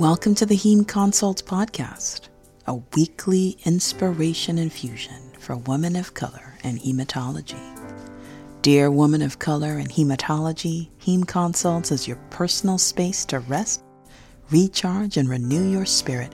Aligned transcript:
Welcome 0.00 0.34
to 0.36 0.46
the 0.46 0.56
Heme 0.56 0.88
Consults 0.88 1.42
Podcast, 1.42 2.30
a 2.66 2.76
weekly 2.96 3.58
inspiration 3.66 4.56
infusion 4.56 5.30
for 5.38 5.58
women 5.58 5.94
of 5.94 6.14
color 6.14 6.54
and 6.64 6.80
hematology. 6.80 7.60
Dear 8.62 8.90
woman 8.90 9.20
of 9.20 9.38
color 9.38 9.76
and 9.76 9.90
hematology, 9.90 10.88
Heme 11.02 11.28
Consults 11.28 11.92
is 11.92 12.08
your 12.08 12.16
personal 12.30 12.78
space 12.78 13.26
to 13.26 13.40
rest, 13.40 13.82
recharge, 14.50 15.18
and 15.18 15.28
renew 15.28 15.68
your 15.68 15.84
spirit 15.84 16.32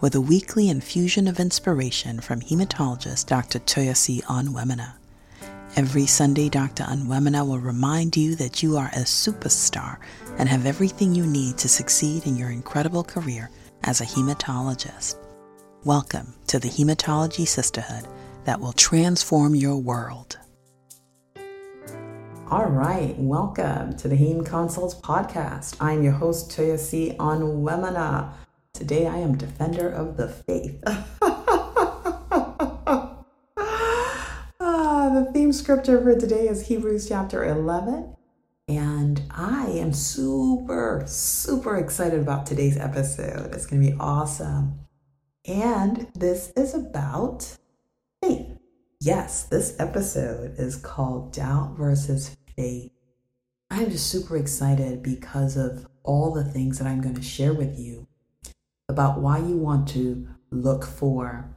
with 0.00 0.16
a 0.16 0.20
weekly 0.20 0.68
infusion 0.68 1.28
of 1.28 1.38
inspiration 1.38 2.18
from 2.20 2.40
hematologist 2.40 3.26
Dr. 3.26 3.60
Toyosi 3.60 4.24
Onwuemene. 4.24 4.92
Every 5.76 6.06
Sunday, 6.06 6.48
Dr. 6.48 6.84
Onwuemene 6.84 7.44
will 7.48 7.58
remind 7.58 8.16
you 8.16 8.36
that 8.36 8.62
you 8.62 8.76
are 8.76 8.92
a 8.94 9.00
superstar 9.00 9.98
and 10.38 10.48
have 10.48 10.66
everything 10.66 11.16
you 11.16 11.26
need 11.26 11.58
to 11.58 11.68
succeed 11.68 12.28
in 12.28 12.36
your 12.36 12.50
incredible 12.50 13.02
career 13.02 13.50
as 13.82 14.00
a 14.00 14.04
hematologist. 14.04 15.16
Welcome 15.82 16.32
to 16.46 16.60
the 16.60 16.68
Hematology 16.68 17.44
Sisterhood 17.44 18.06
that 18.44 18.60
will 18.60 18.72
transform 18.72 19.56
your 19.56 19.76
world. 19.76 20.38
All 22.52 22.66
right, 22.66 23.16
welcome 23.18 23.96
to 23.96 24.06
the 24.06 24.16
Heme 24.16 24.46
Consults 24.46 24.94
podcast. 24.94 25.76
I'm 25.80 26.04
your 26.04 26.12
host, 26.12 26.56
Toyosi 26.56 27.16
Onwuemene. 27.16 28.32
Today 28.74 29.08
I 29.08 29.16
am 29.16 29.36
defender 29.36 29.88
of 29.88 30.18
the 30.18 30.28
faith. 30.28 30.80
the 35.14 35.30
theme 35.32 35.43
scripture 35.54 36.02
for 36.02 36.18
today 36.18 36.48
is 36.48 36.66
Hebrews 36.66 37.08
chapter 37.08 37.44
11. 37.44 38.16
And 38.66 39.22
I 39.30 39.66
am 39.66 39.92
super, 39.92 41.04
super 41.06 41.76
excited 41.76 42.20
about 42.20 42.44
today's 42.44 42.76
episode. 42.76 43.54
It's 43.54 43.64
going 43.64 43.80
to 43.80 43.90
be 43.92 43.96
awesome. 44.00 44.80
And 45.46 46.08
this 46.14 46.52
is 46.56 46.74
about 46.74 47.56
faith. 48.20 48.58
Yes, 49.00 49.44
this 49.44 49.76
episode 49.78 50.56
is 50.58 50.74
called 50.74 51.32
Doubt 51.32 51.76
versus 51.76 52.36
Faith. 52.56 52.90
I'm 53.70 53.90
just 53.90 54.10
super 54.10 54.36
excited 54.36 55.04
because 55.04 55.56
of 55.56 55.86
all 56.02 56.32
the 56.32 56.44
things 56.44 56.78
that 56.78 56.88
I'm 56.88 57.00
going 57.00 57.14
to 57.14 57.22
share 57.22 57.54
with 57.54 57.78
you 57.78 58.08
about 58.88 59.20
why 59.20 59.38
you 59.38 59.56
want 59.56 59.86
to 59.90 60.26
look 60.50 60.84
for 60.84 61.56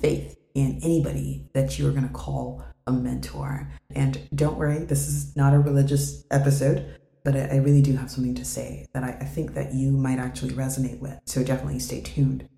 faith 0.00 0.36
in 0.54 0.78
anybody 0.84 1.48
that 1.54 1.78
you're 1.78 1.92
going 1.92 2.06
to 2.06 2.14
call 2.14 2.64
a 2.88 2.92
mentor. 2.92 3.70
And 3.94 4.20
don't 4.34 4.58
worry, 4.58 4.78
this 4.78 5.06
is 5.06 5.36
not 5.36 5.54
a 5.54 5.58
religious 5.58 6.24
episode, 6.30 6.98
but 7.24 7.36
I, 7.36 7.48
I 7.52 7.56
really 7.56 7.82
do 7.82 7.94
have 7.96 8.10
something 8.10 8.34
to 8.34 8.44
say 8.44 8.86
that 8.94 9.04
I, 9.04 9.18
I 9.20 9.24
think 9.24 9.54
that 9.54 9.74
you 9.74 9.92
might 9.92 10.18
actually 10.18 10.52
resonate 10.52 10.98
with. 10.98 11.18
So 11.26 11.44
definitely 11.44 11.78
stay 11.78 12.00
tuned. 12.00 12.48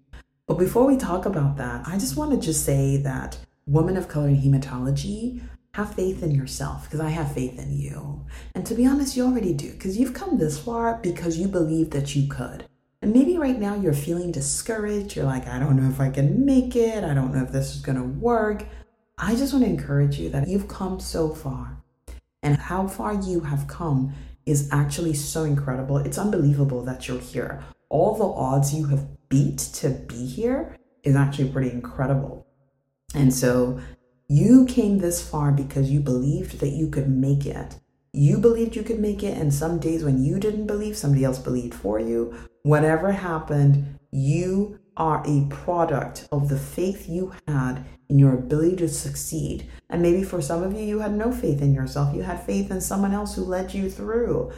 But 0.46 0.58
before 0.58 0.86
we 0.86 0.96
talk 0.96 1.26
about 1.26 1.56
that, 1.58 1.86
I 1.86 1.98
just 1.98 2.16
want 2.16 2.32
to 2.32 2.38
just 2.38 2.64
say 2.64 2.96
that 2.98 3.38
women 3.66 3.96
of 3.96 4.08
color 4.08 4.28
in 4.28 4.40
hematology 4.40 5.42
have 5.74 5.94
faith 5.94 6.22
in 6.22 6.32
yourself 6.32 6.84
because 6.84 7.00
I 7.00 7.10
have 7.10 7.32
faith 7.32 7.58
in 7.58 7.76
you. 7.76 8.26
And 8.54 8.66
to 8.66 8.74
be 8.74 8.86
honest, 8.86 9.16
you 9.16 9.24
already 9.24 9.54
do 9.54 9.70
because 9.70 9.96
you've 9.96 10.14
come 10.14 10.38
this 10.38 10.58
far 10.58 10.98
because 11.02 11.38
you 11.38 11.46
believe 11.46 11.90
that 11.90 12.16
you 12.16 12.28
could. 12.28 12.66
And 13.02 13.12
maybe 13.12 13.38
right 13.38 13.58
now 13.58 13.76
you're 13.76 13.94
feeling 13.94 14.30
discouraged. 14.30 15.16
You're 15.16 15.24
like, 15.24 15.46
I 15.48 15.58
don't 15.58 15.76
know 15.76 15.88
if 15.88 16.00
I 16.00 16.10
can 16.10 16.44
make 16.44 16.76
it. 16.76 17.02
I 17.02 17.14
don't 17.14 17.32
know 17.32 17.42
if 17.42 17.50
this 17.52 17.74
is 17.74 17.80
going 17.80 17.96
to 17.96 18.04
work. 18.04 18.66
I 19.22 19.36
just 19.36 19.52
want 19.52 19.66
to 19.66 19.70
encourage 19.70 20.18
you 20.18 20.30
that 20.30 20.48
you've 20.48 20.66
come 20.66 20.98
so 20.98 21.28
far. 21.28 21.76
And 22.42 22.56
how 22.56 22.88
far 22.88 23.12
you 23.12 23.40
have 23.40 23.68
come 23.68 24.14
is 24.46 24.70
actually 24.72 25.12
so 25.12 25.44
incredible. 25.44 25.98
It's 25.98 26.16
unbelievable 26.16 26.82
that 26.84 27.06
you're 27.06 27.20
here. 27.20 27.62
All 27.90 28.16
the 28.16 28.24
odds 28.24 28.74
you 28.74 28.86
have 28.86 29.06
beat 29.28 29.58
to 29.58 29.90
be 29.90 30.24
here 30.24 30.74
is 31.04 31.16
actually 31.16 31.50
pretty 31.50 31.70
incredible. 31.70 32.46
And 33.14 33.32
so 33.32 33.78
you 34.26 34.64
came 34.64 34.98
this 34.98 35.28
far 35.28 35.52
because 35.52 35.90
you 35.90 36.00
believed 36.00 36.60
that 36.60 36.70
you 36.70 36.88
could 36.88 37.10
make 37.10 37.44
it. 37.44 37.74
You 38.14 38.38
believed 38.38 38.74
you 38.74 38.82
could 38.82 39.00
make 39.00 39.22
it, 39.22 39.36
and 39.36 39.52
some 39.52 39.78
days 39.78 40.02
when 40.02 40.24
you 40.24 40.40
didn't 40.40 40.66
believe, 40.66 40.96
somebody 40.96 41.24
else 41.24 41.38
believed 41.38 41.74
for 41.74 42.00
you. 42.00 42.34
Whatever 42.62 43.12
happened, 43.12 43.98
you 44.10 44.79
are 45.00 45.22
a 45.26 45.46
product 45.48 46.28
of 46.30 46.50
the 46.50 46.58
faith 46.58 47.08
you 47.08 47.32
had 47.48 47.82
in 48.10 48.18
your 48.18 48.34
ability 48.34 48.76
to 48.76 48.88
succeed. 48.88 49.66
And 49.88 50.02
maybe 50.02 50.22
for 50.22 50.42
some 50.42 50.62
of 50.62 50.74
you, 50.74 50.84
you 50.84 50.98
had 50.98 51.14
no 51.14 51.32
faith 51.32 51.62
in 51.62 51.74
yourself. 51.74 52.14
You 52.14 52.22
had 52.22 52.44
faith 52.44 52.70
in 52.70 52.82
someone 52.82 53.14
else 53.14 53.34
who 53.34 53.42
led 53.42 53.72
you 53.72 53.88
through. 53.90 54.52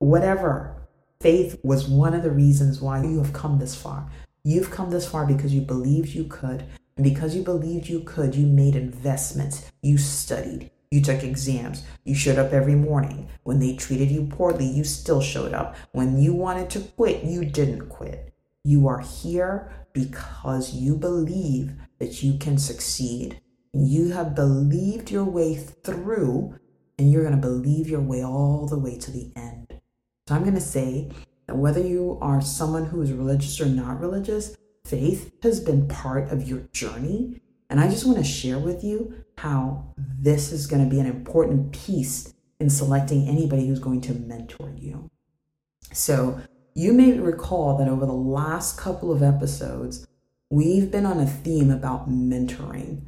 Whatever. 0.00 0.74
Faith 1.20 1.60
was 1.62 1.86
one 1.86 2.12
of 2.12 2.24
the 2.24 2.30
reasons 2.30 2.80
why 2.80 3.02
you 3.02 3.18
have 3.18 3.32
come 3.32 3.60
this 3.60 3.76
far. 3.76 4.10
You've 4.42 4.72
come 4.72 4.90
this 4.90 5.08
far 5.08 5.24
because 5.26 5.54
you 5.54 5.60
believed 5.60 6.08
you 6.08 6.24
could. 6.24 6.64
And 6.96 7.04
because 7.04 7.36
you 7.36 7.42
believed 7.42 7.88
you 7.88 8.00
could, 8.00 8.34
you 8.34 8.46
made 8.46 8.74
investments. 8.74 9.70
You 9.80 9.96
studied. 9.96 10.72
You 10.90 11.02
took 11.02 11.22
exams. 11.22 11.84
You 12.02 12.16
showed 12.16 12.38
up 12.38 12.52
every 12.52 12.74
morning. 12.74 13.28
When 13.44 13.60
they 13.60 13.76
treated 13.76 14.10
you 14.10 14.26
poorly, 14.26 14.66
you 14.66 14.82
still 14.82 15.20
showed 15.20 15.54
up. 15.54 15.76
When 15.92 16.18
you 16.18 16.34
wanted 16.34 16.68
to 16.70 16.80
quit, 16.80 17.22
you 17.22 17.44
didn't 17.44 17.88
quit. 17.88 18.27
You 18.68 18.86
are 18.88 19.00
here 19.00 19.72
because 19.94 20.74
you 20.74 20.94
believe 20.94 21.72
that 22.00 22.22
you 22.22 22.36
can 22.36 22.58
succeed. 22.58 23.40
You 23.72 24.10
have 24.10 24.34
believed 24.34 25.10
your 25.10 25.24
way 25.24 25.54
through, 25.54 26.54
and 26.98 27.10
you're 27.10 27.22
going 27.22 27.34
to 27.34 27.40
believe 27.40 27.88
your 27.88 28.02
way 28.02 28.22
all 28.22 28.66
the 28.66 28.78
way 28.78 28.98
to 28.98 29.10
the 29.10 29.32
end. 29.34 29.80
So 30.26 30.34
I'm 30.34 30.42
going 30.42 30.54
to 30.54 30.60
say 30.60 31.10
that 31.46 31.56
whether 31.56 31.80
you 31.80 32.18
are 32.20 32.42
someone 32.42 32.84
who 32.84 33.00
is 33.00 33.10
religious 33.10 33.58
or 33.58 33.64
not 33.64 34.02
religious, 34.02 34.54
faith 34.84 35.32
has 35.42 35.60
been 35.60 35.88
part 35.88 36.30
of 36.30 36.46
your 36.46 36.60
journey. 36.74 37.40
And 37.70 37.80
I 37.80 37.88
just 37.88 38.04
want 38.04 38.18
to 38.18 38.24
share 38.24 38.58
with 38.58 38.84
you 38.84 39.14
how 39.38 39.94
this 39.96 40.52
is 40.52 40.66
going 40.66 40.84
to 40.84 40.94
be 40.94 41.00
an 41.00 41.06
important 41.06 41.72
piece 41.72 42.34
in 42.60 42.68
selecting 42.68 43.28
anybody 43.28 43.66
who's 43.66 43.80
going 43.80 44.02
to 44.02 44.12
mentor 44.12 44.74
you. 44.76 45.10
So, 45.94 46.42
you 46.78 46.92
may 46.92 47.18
recall 47.18 47.76
that 47.76 47.88
over 47.88 48.06
the 48.06 48.12
last 48.12 48.78
couple 48.78 49.10
of 49.10 49.20
episodes, 49.20 50.06
we've 50.48 50.92
been 50.92 51.04
on 51.04 51.18
a 51.18 51.26
theme 51.26 51.72
about 51.72 52.08
mentoring. 52.08 53.02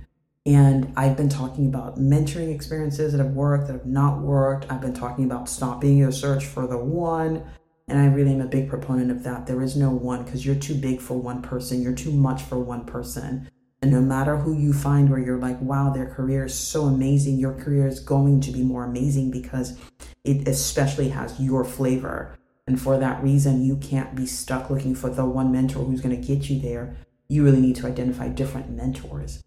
And 0.44 0.92
I've 0.96 1.16
been 1.16 1.28
talking 1.28 1.68
about 1.68 1.96
mentoring 1.96 2.52
experiences 2.52 3.12
that 3.12 3.24
have 3.24 3.34
worked, 3.34 3.68
that 3.68 3.74
have 3.74 3.86
not 3.86 4.22
worked. 4.22 4.66
I've 4.72 4.80
been 4.80 4.92
talking 4.92 5.24
about 5.24 5.48
stop 5.48 5.80
being 5.80 5.98
your 5.98 6.10
search 6.10 6.46
for 6.46 6.66
the 6.66 6.78
one. 6.78 7.44
And 7.86 8.00
I 8.00 8.06
really 8.06 8.32
am 8.32 8.40
a 8.40 8.46
big 8.46 8.68
proponent 8.68 9.12
of 9.12 9.22
that. 9.22 9.46
There 9.46 9.62
is 9.62 9.76
no 9.76 9.90
one 9.90 10.24
because 10.24 10.44
you're 10.44 10.56
too 10.56 10.74
big 10.74 11.00
for 11.00 11.14
one 11.14 11.40
person, 11.40 11.80
you're 11.80 11.94
too 11.94 12.10
much 12.10 12.42
for 12.42 12.58
one 12.58 12.84
person. 12.84 13.48
And 13.82 13.92
no 13.92 14.00
matter 14.00 14.36
who 14.36 14.52
you 14.52 14.72
find 14.72 15.08
where 15.08 15.20
you're 15.20 15.38
like, 15.38 15.60
wow, 15.60 15.90
their 15.90 16.06
career 16.06 16.46
is 16.46 16.58
so 16.58 16.86
amazing, 16.86 17.38
your 17.38 17.54
career 17.54 17.86
is 17.86 18.00
going 18.00 18.40
to 18.40 18.50
be 18.50 18.64
more 18.64 18.84
amazing 18.84 19.30
because 19.30 19.78
it 20.24 20.48
especially 20.48 21.10
has 21.10 21.38
your 21.38 21.64
flavor. 21.64 22.36
And 22.66 22.80
for 22.80 22.98
that 22.98 23.22
reason, 23.22 23.64
you 23.64 23.76
can't 23.76 24.14
be 24.14 24.26
stuck 24.26 24.70
looking 24.70 24.94
for 24.94 25.10
the 25.10 25.24
one 25.24 25.50
mentor 25.50 25.84
who's 25.84 26.00
going 26.00 26.20
to 26.20 26.26
get 26.26 26.48
you 26.48 26.60
there. 26.60 26.96
You 27.28 27.44
really 27.44 27.60
need 27.60 27.76
to 27.76 27.86
identify 27.86 28.28
different 28.28 28.70
mentors. 28.70 29.42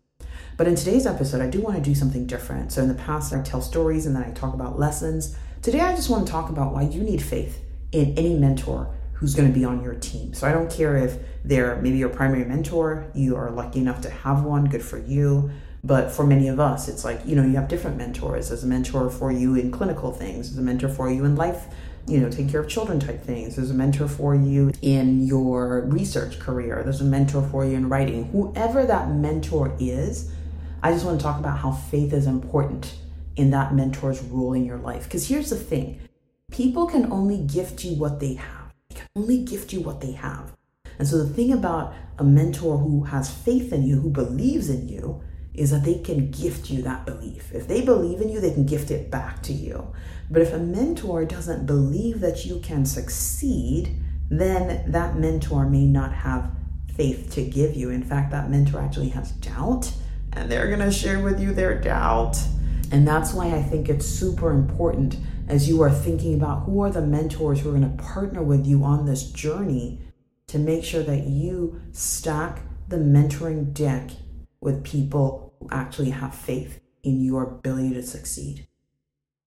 But 0.58 0.68
in 0.68 0.76
today's 0.76 1.06
episode, 1.06 1.42
I 1.42 1.50
do 1.50 1.62
want 1.62 1.78
to 1.78 1.82
do 1.82 1.96
something 1.96 2.28
different. 2.28 2.72
So 2.72 2.82
in 2.82 2.88
the 2.88 2.94
past, 2.94 3.34
I 3.34 3.42
tell 3.42 3.62
stories 3.62 4.06
and 4.06 4.16
then 4.16 4.24
I 4.24 4.32
talk 4.32 4.54
about 4.54 4.78
lessons. 4.78 5.36
Today, 5.62 5.80
I 5.80 5.96
just 5.96 6.10
want 6.10 6.26
to 6.26 6.32
talk 6.32 6.50
about 6.50 6.74
why 6.74 6.84
you 6.84 7.02
need 7.02 7.22
faith 7.22 7.64
in 7.92 8.18
any 8.18 8.38
mentor 8.38 8.94
who's 9.14 9.36
going 9.36 9.48
to 9.48 9.58
be 9.58 9.64
on 9.64 9.82
your 9.82 9.96
team. 9.96 10.34
So 10.34 10.48
I 10.48 10.52
don't 10.52 10.70
care 10.70 10.98
if 10.98 11.18
they're 11.46 11.82
maybe 11.82 11.98
your 11.98 12.10
primary 12.10 12.44
mentor, 12.44 13.10
you 13.14 13.36
are 13.38 13.50
lucky 13.50 13.80
enough 13.80 14.02
to 14.02 14.10
have 14.10 14.44
one, 14.44 14.66
good 14.66 14.84
for 14.84 14.98
you. 14.98 15.50
But 15.84 16.12
for 16.12 16.26
many 16.26 16.48
of 16.48 16.60
us, 16.60 16.88
it's 16.88 17.06
like, 17.06 17.22
you 17.26 17.36
know, 17.36 17.44
you 17.44 17.56
have 17.56 17.68
different 17.68 17.98
mentors. 17.98 18.50
There's 18.50 18.64
a 18.64 18.68
mentor 18.68 19.10
for 19.10 19.32
you 19.32 19.56
in 19.56 19.72
clinical 19.72 20.12
things, 20.12 20.50
there's 20.50 20.60
a 20.60 20.62
mentor 20.62 20.90
for 20.90 21.10
you 21.10 21.26
in 21.26 21.36
life, 21.36 21.68
you 22.08 22.20
know, 22.20 22.30
take 22.30 22.50
care 22.50 22.62
of 22.62 22.70
children 22.70 23.00
type 23.00 23.24
things. 23.24 23.56
There's 23.56 23.72
a 23.72 23.74
mentor 23.74 24.08
for 24.08 24.36
you 24.36 24.72
in 24.82 25.26
your 25.26 25.82
research 25.88 26.40
career, 26.40 26.82
there's 26.84 27.02
a 27.02 27.06
mentor 27.06 27.48
for 27.50 27.66
you 27.66 27.76
in 27.76 27.90
writing. 27.90 28.26
Whoever 28.26 28.86
that 28.86 29.10
mentor 29.10 29.76
is, 29.80 30.32
I 30.82 30.92
just 30.92 31.06
want 31.06 31.20
to 31.20 31.24
talk 31.24 31.40
about 31.40 31.60
how 31.60 31.72
faith 31.72 32.14
is 32.14 32.28
important 32.28 32.96
in 33.36 33.52
that 33.52 33.74
mentor's 33.74 34.22
role 34.22 34.54
in 34.54 34.66
your 34.66 34.78
life. 34.78 35.06
Because 35.06 35.28
here's 35.28 35.50
the 35.50 35.56
thing 35.56 36.00
people 36.52 36.86
can 36.86 37.12
only 37.12 37.38
gift 37.38 37.84
you 37.84 37.96
what 37.96 38.20
they 38.20 38.36
have 38.36 38.64
they 38.94 39.00
can 39.00 39.08
only 39.16 39.44
gift 39.44 39.74
you 39.74 39.82
what 39.82 40.02
they 40.02 40.14
have. 40.14 40.54
And 41.00 41.08
so 41.08 41.18
the 41.18 41.34
thing 41.34 41.52
about 41.52 41.94
a 42.20 42.24
mentor 42.24 42.78
who 42.78 43.06
has 43.06 43.32
faith 43.34 43.74
in 43.74 43.84
you, 43.84 44.00
who 44.00 44.10
believes 44.10 44.70
in 44.70 44.88
you, 44.88 45.22
is 45.54 45.72
that 45.72 45.84
they 45.84 46.00
can 46.00 46.32
gift 46.32 46.70
you 46.70 46.82
that 46.82 47.06
belief. 47.06 47.54
If 47.54 47.68
they 47.68 47.82
believe 47.82 48.22
in 48.22 48.30
you, 48.30 48.40
they 48.40 48.54
can 48.54 48.66
gift 48.66 48.90
it 48.90 49.12
back 49.12 49.44
to 49.44 49.54
you. 49.54 49.94
But 50.30 50.42
if 50.42 50.54
a 50.54 50.58
mentor 50.58 51.26
doesn't 51.26 51.66
believe 51.66 52.20
that 52.22 52.46
you 52.46 52.60
can 52.60 52.86
succeed, 52.86 54.02
then 54.30 54.92
that 54.92 55.16
mentor 55.16 55.70
may 55.70 55.86
not 55.86 56.14
have 56.14 56.50
faith 56.96 57.32
to 57.34 57.44
give 57.44 57.76
you. 57.76 57.90
In 57.92 58.04
fact, 58.04 58.32
that 58.32 58.50
mentor 58.50 58.80
actually 58.80 59.10
has 59.10 59.32
doubt, 59.34 59.92
and 60.32 60.52
they're 60.52 60.68
going 60.68 60.80
to 60.80 60.92
share 60.92 61.20
with 61.20 61.40
you 61.40 61.54
their 61.54 61.80
doubt. 61.80 62.38
And 62.92 63.08
that's 63.08 63.34
why 63.34 63.48
I 63.56 63.62
think 63.62 63.90
it's 63.90 64.06
super 64.06 64.52
important 64.52 65.18
as 65.48 65.68
you 65.68 65.82
are 65.82 65.92
thinking 65.92 66.36
about 66.36 66.64
who 66.64 66.82
are 66.82 66.92
the 66.92 67.02
mentors 67.02 67.60
who 67.60 67.70
are 67.70 67.78
going 67.78 67.98
to 67.98 68.04
partner 68.04 68.42
with 68.42 68.66
you 68.66 68.84
on 68.84 69.06
this 69.06 69.32
journey 69.32 70.00
to 70.48 70.58
make 70.60 70.84
sure 70.84 71.04
that 71.04 71.26
you 71.28 71.82
stack 71.92 72.62
the 72.88 72.98
mentoring 72.98 73.74
deck 73.74 74.12
with 74.62 74.84
people 74.84 75.43
actually 75.72 76.12
have 76.12 76.36
faith 76.36 76.80
in 77.04 77.22
your 77.22 77.44
ability 77.44 77.94
to 77.94 78.04
succeed. 78.04 78.68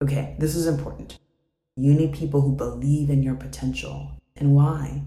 Okay, 0.03 0.37
this 0.39 0.55
is 0.55 0.67
important. 0.67 1.19
You 1.77 1.95
need 1.95 2.15
people 2.15 2.43
who 2.43 2.55
believe 2.55 3.11
in 3.11 3.23
your 3.23 3.35
potential. 3.35 4.13
And 4.37 4.55
why? 4.55 5.03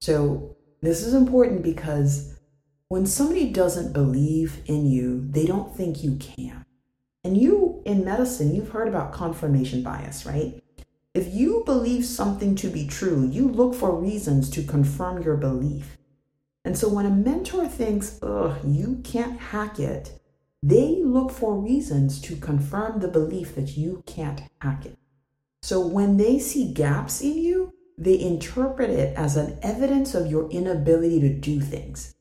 So, 0.00 0.56
this 0.82 1.02
is 1.02 1.14
important 1.14 1.62
because 1.62 2.38
when 2.88 3.06
somebody 3.06 3.50
doesn't 3.50 3.92
believe 3.92 4.62
in 4.66 4.86
you, 4.86 5.26
they 5.30 5.46
don't 5.46 5.74
think 5.76 6.04
you 6.04 6.16
can. 6.16 6.64
And 7.24 7.36
you, 7.36 7.82
in 7.84 8.04
medicine, 8.04 8.54
you've 8.54 8.70
heard 8.70 8.86
about 8.86 9.12
confirmation 9.12 9.82
bias, 9.82 10.24
right? 10.24 10.62
If 11.12 11.34
you 11.34 11.62
believe 11.64 12.04
something 12.04 12.54
to 12.56 12.68
be 12.68 12.86
true, 12.86 13.26
you 13.26 13.48
look 13.48 13.74
for 13.74 13.98
reasons 13.98 14.50
to 14.50 14.62
confirm 14.62 15.22
your 15.22 15.36
belief. 15.36 15.96
And 16.64 16.76
so 16.76 16.88
when 16.88 17.06
a 17.06 17.10
mentor 17.10 17.66
thinks, 17.66 18.18
ugh, 18.22 18.58
you 18.64 19.00
can't 19.02 19.40
hack 19.40 19.80
it, 19.80 20.20
they 20.66 21.00
look 21.00 21.30
for 21.30 21.54
reasons 21.54 22.20
to 22.20 22.34
confirm 22.34 22.98
the 22.98 23.06
belief 23.06 23.54
that 23.54 23.76
you 23.76 24.02
can't 24.04 24.42
hack 24.60 24.84
it. 24.84 24.98
So 25.62 25.86
when 25.86 26.16
they 26.16 26.40
see 26.40 26.72
gaps 26.72 27.20
in 27.20 27.38
you, 27.38 27.72
they 27.96 28.18
interpret 28.18 28.90
it 28.90 29.16
as 29.16 29.36
an 29.36 29.60
evidence 29.62 30.12
of 30.12 30.26
your 30.26 30.50
inability 30.50 31.20
to 31.20 31.32
do 31.32 31.60
things. 31.60 32.16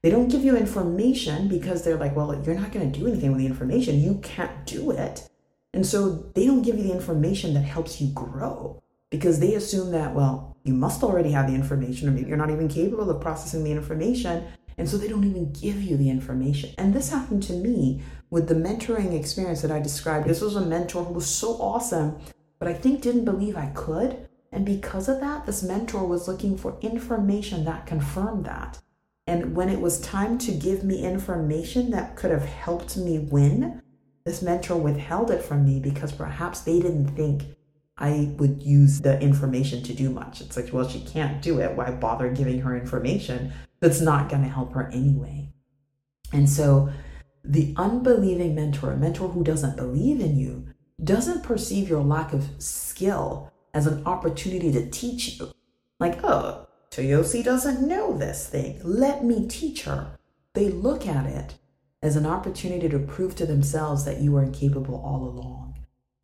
They 0.00 0.08
don't 0.08 0.28
give 0.28 0.44
you 0.44 0.56
information 0.56 1.46
because 1.46 1.84
they're 1.84 1.98
like, 1.98 2.16
well, 2.16 2.34
you're 2.42 2.54
not 2.54 2.72
going 2.72 2.90
to 2.90 2.98
do 2.98 3.06
anything 3.06 3.32
with 3.32 3.40
the 3.40 3.46
information. 3.46 4.00
You 4.00 4.18
can't 4.22 4.64
do 4.64 4.90
it. 4.90 5.28
And 5.74 5.86
so 5.86 6.30
they 6.34 6.46
don't 6.46 6.62
give 6.62 6.78
you 6.78 6.84
the 6.84 6.92
information 6.92 7.52
that 7.52 7.64
helps 7.64 8.00
you 8.00 8.14
grow 8.14 8.82
because 9.10 9.40
they 9.40 9.54
assume 9.54 9.90
that, 9.90 10.14
well, 10.14 10.56
you 10.64 10.72
must 10.72 11.02
already 11.02 11.32
have 11.32 11.48
the 11.48 11.54
information, 11.54 12.08
or 12.08 12.12
maybe 12.12 12.28
you're 12.28 12.38
not 12.38 12.50
even 12.50 12.68
capable 12.68 13.10
of 13.10 13.20
processing 13.20 13.62
the 13.62 13.72
information. 13.72 14.46
And 14.76 14.88
so 14.88 14.96
they 14.96 15.08
don't 15.08 15.24
even 15.24 15.52
give 15.52 15.82
you 15.82 15.96
the 15.96 16.10
information. 16.10 16.70
And 16.78 16.92
this 16.92 17.10
happened 17.10 17.42
to 17.44 17.52
me 17.52 18.02
with 18.30 18.48
the 18.48 18.54
mentoring 18.54 19.18
experience 19.18 19.62
that 19.62 19.70
I 19.70 19.80
described. 19.80 20.26
This 20.26 20.40
was 20.40 20.56
a 20.56 20.60
mentor 20.60 21.04
who 21.04 21.14
was 21.14 21.26
so 21.26 21.54
awesome, 21.54 22.18
but 22.58 22.68
I 22.68 22.74
think 22.74 23.00
didn't 23.00 23.24
believe 23.24 23.56
I 23.56 23.70
could. 23.74 24.28
And 24.50 24.64
because 24.64 25.08
of 25.08 25.20
that, 25.20 25.46
this 25.46 25.62
mentor 25.62 26.06
was 26.06 26.28
looking 26.28 26.56
for 26.56 26.78
information 26.80 27.64
that 27.64 27.86
confirmed 27.86 28.44
that. 28.46 28.78
And 29.26 29.56
when 29.56 29.68
it 29.68 29.80
was 29.80 30.00
time 30.00 30.38
to 30.38 30.52
give 30.52 30.84
me 30.84 31.04
information 31.04 31.90
that 31.90 32.14
could 32.14 32.30
have 32.30 32.44
helped 32.44 32.96
me 32.96 33.18
win, 33.18 33.82
this 34.24 34.42
mentor 34.42 34.76
withheld 34.76 35.30
it 35.30 35.42
from 35.42 35.64
me 35.64 35.80
because 35.80 36.12
perhaps 36.12 36.60
they 36.60 36.80
didn't 36.80 37.08
think 37.16 37.44
I 37.96 38.32
would 38.38 38.62
use 38.62 39.00
the 39.00 39.20
information 39.20 39.82
to 39.84 39.94
do 39.94 40.10
much. 40.10 40.40
It's 40.40 40.56
like, 40.56 40.72
well, 40.72 40.88
she 40.88 41.00
can't 41.00 41.40
do 41.40 41.60
it. 41.60 41.76
Why 41.76 41.90
bother 41.92 42.30
giving 42.30 42.60
her 42.60 42.76
information 42.76 43.52
that's 43.80 44.00
not 44.00 44.28
going 44.28 44.42
to 44.42 44.48
help 44.48 44.72
her 44.72 44.90
anyway? 44.92 45.52
And 46.32 46.50
so 46.50 46.90
the 47.44 47.72
unbelieving 47.76 48.54
mentor, 48.54 48.92
a 48.92 48.96
mentor 48.96 49.28
who 49.28 49.44
doesn't 49.44 49.76
believe 49.76 50.20
in 50.20 50.36
you, 50.36 50.66
doesn't 51.02 51.42
perceive 51.42 51.88
your 51.88 52.02
lack 52.02 52.32
of 52.32 52.48
skill 52.58 53.52
as 53.72 53.86
an 53.86 54.04
opportunity 54.06 54.72
to 54.72 54.90
teach 54.90 55.38
you. 55.38 55.52
Like, 56.00 56.24
oh, 56.24 56.66
Toyosi 56.90 57.44
doesn't 57.44 57.86
know 57.86 58.16
this 58.16 58.48
thing. 58.48 58.80
Let 58.82 59.24
me 59.24 59.46
teach 59.48 59.82
her. 59.82 60.18
They 60.54 60.68
look 60.68 61.06
at 61.06 61.26
it 61.26 61.54
as 62.02 62.16
an 62.16 62.26
opportunity 62.26 62.88
to 62.88 62.98
prove 62.98 63.34
to 63.36 63.46
themselves 63.46 64.04
that 64.04 64.20
you 64.20 64.36
are 64.36 64.42
incapable 64.42 65.02
all 65.04 65.24
along. 65.24 65.63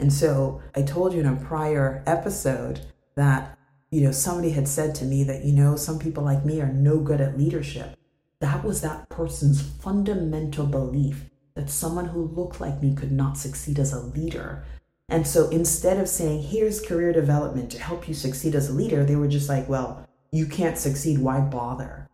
And 0.01 0.11
so 0.11 0.63
I 0.75 0.81
told 0.81 1.13
you 1.13 1.21
in 1.21 1.27
a 1.27 1.37
prior 1.37 2.03
episode 2.07 2.81
that, 3.17 3.59
you 3.91 4.01
know, 4.01 4.13
somebody 4.13 4.51
had 4.51 4.67
said 4.67 4.95
to 4.95 5.05
me 5.05 5.25
that, 5.25 5.45
you 5.45 5.53
know, 5.53 5.77
some 5.77 5.99
people 5.99 6.25
like 6.25 6.43
me 6.43 6.63
are 6.63 6.73
no 6.73 7.01
good 7.01 7.21
at 7.21 7.37
leadership. 7.37 7.99
That 8.41 8.65
was 8.65 8.81
that 8.81 9.11
person's 9.11 9.61
fundamental 9.61 10.65
belief 10.65 11.27
that 11.55 11.69
someone 11.69 12.07
who 12.07 12.23
looked 12.23 12.63
like 12.63 12.81
me 12.81 12.95
could 12.95 13.13
not 13.13 13.37
succeed 13.37 13.79
as 13.79 13.93
a 13.93 14.01
leader. 14.01 14.65
And 15.11 15.27
so 15.27 15.51
instead 15.51 15.99
of 15.99 16.09
saying, 16.09 16.45
here's 16.45 16.81
career 16.81 17.13
development 17.13 17.71
to 17.73 17.79
help 17.79 18.09
you 18.09 18.15
succeed 18.15 18.55
as 18.55 18.71
a 18.71 18.73
leader, 18.73 19.05
they 19.05 19.17
were 19.17 19.29
just 19.29 19.51
like, 19.51 19.69
well, 19.69 20.09
you 20.33 20.47
can't 20.47 20.79
succeed. 20.79 21.19
Why 21.19 21.41
bother? 21.41 22.09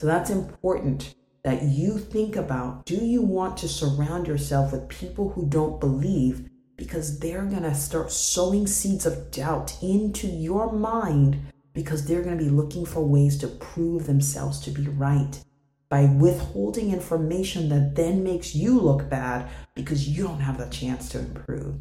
So 0.00 0.06
that's 0.06 0.30
important 0.30 1.16
that 1.42 1.64
you 1.64 1.98
think 1.98 2.36
about 2.36 2.86
do 2.86 2.94
you 2.94 3.20
want 3.20 3.56
to 3.56 3.68
surround 3.68 4.28
yourself 4.28 4.70
with 4.70 4.88
people 4.88 5.30
who 5.30 5.46
don't 5.46 5.80
believe 5.80 6.48
because 6.82 7.20
they're 7.20 7.44
going 7.44 7.62
to 7.62 7.72
start 7.76 8.10
sowing 8.10 8.66
seeds 8.66 9.06
of 9.06 9.30
doubt 9.30 9.72
into 9.80 10.26
your 10.26 10.72
mind 10.72 11.40
because 11.74 12.04
they're 12.04 12.24
going 12.24 12.36
to 12.36 12.44
be 12.44 12.50
looking 12.50 12.84
for 12.84 13.06
ways 13.06 13.38
to 13.38 13.46
prove 13.46 14.04
themselves 14.04 14.58
to 14.58 14.72
be 14.72 14.88
right 14.88 15.44
by 15.88 16.06
withholding 16.06 16.90
information 16.90 17.68
that 17.68 17.94
then 17.94 18.24
makes 18.24 18.56
you 18.56 18.80
look 18.80 19.08
bad 19.08 19.48
because 19.76 20.08
you 20.08 20.24
don't 20.24 20.40
have 20.40 20.58
the 20.58 20.66
chance 20.70 21.08
to 21.08 21.20
improve. 21.20 21.76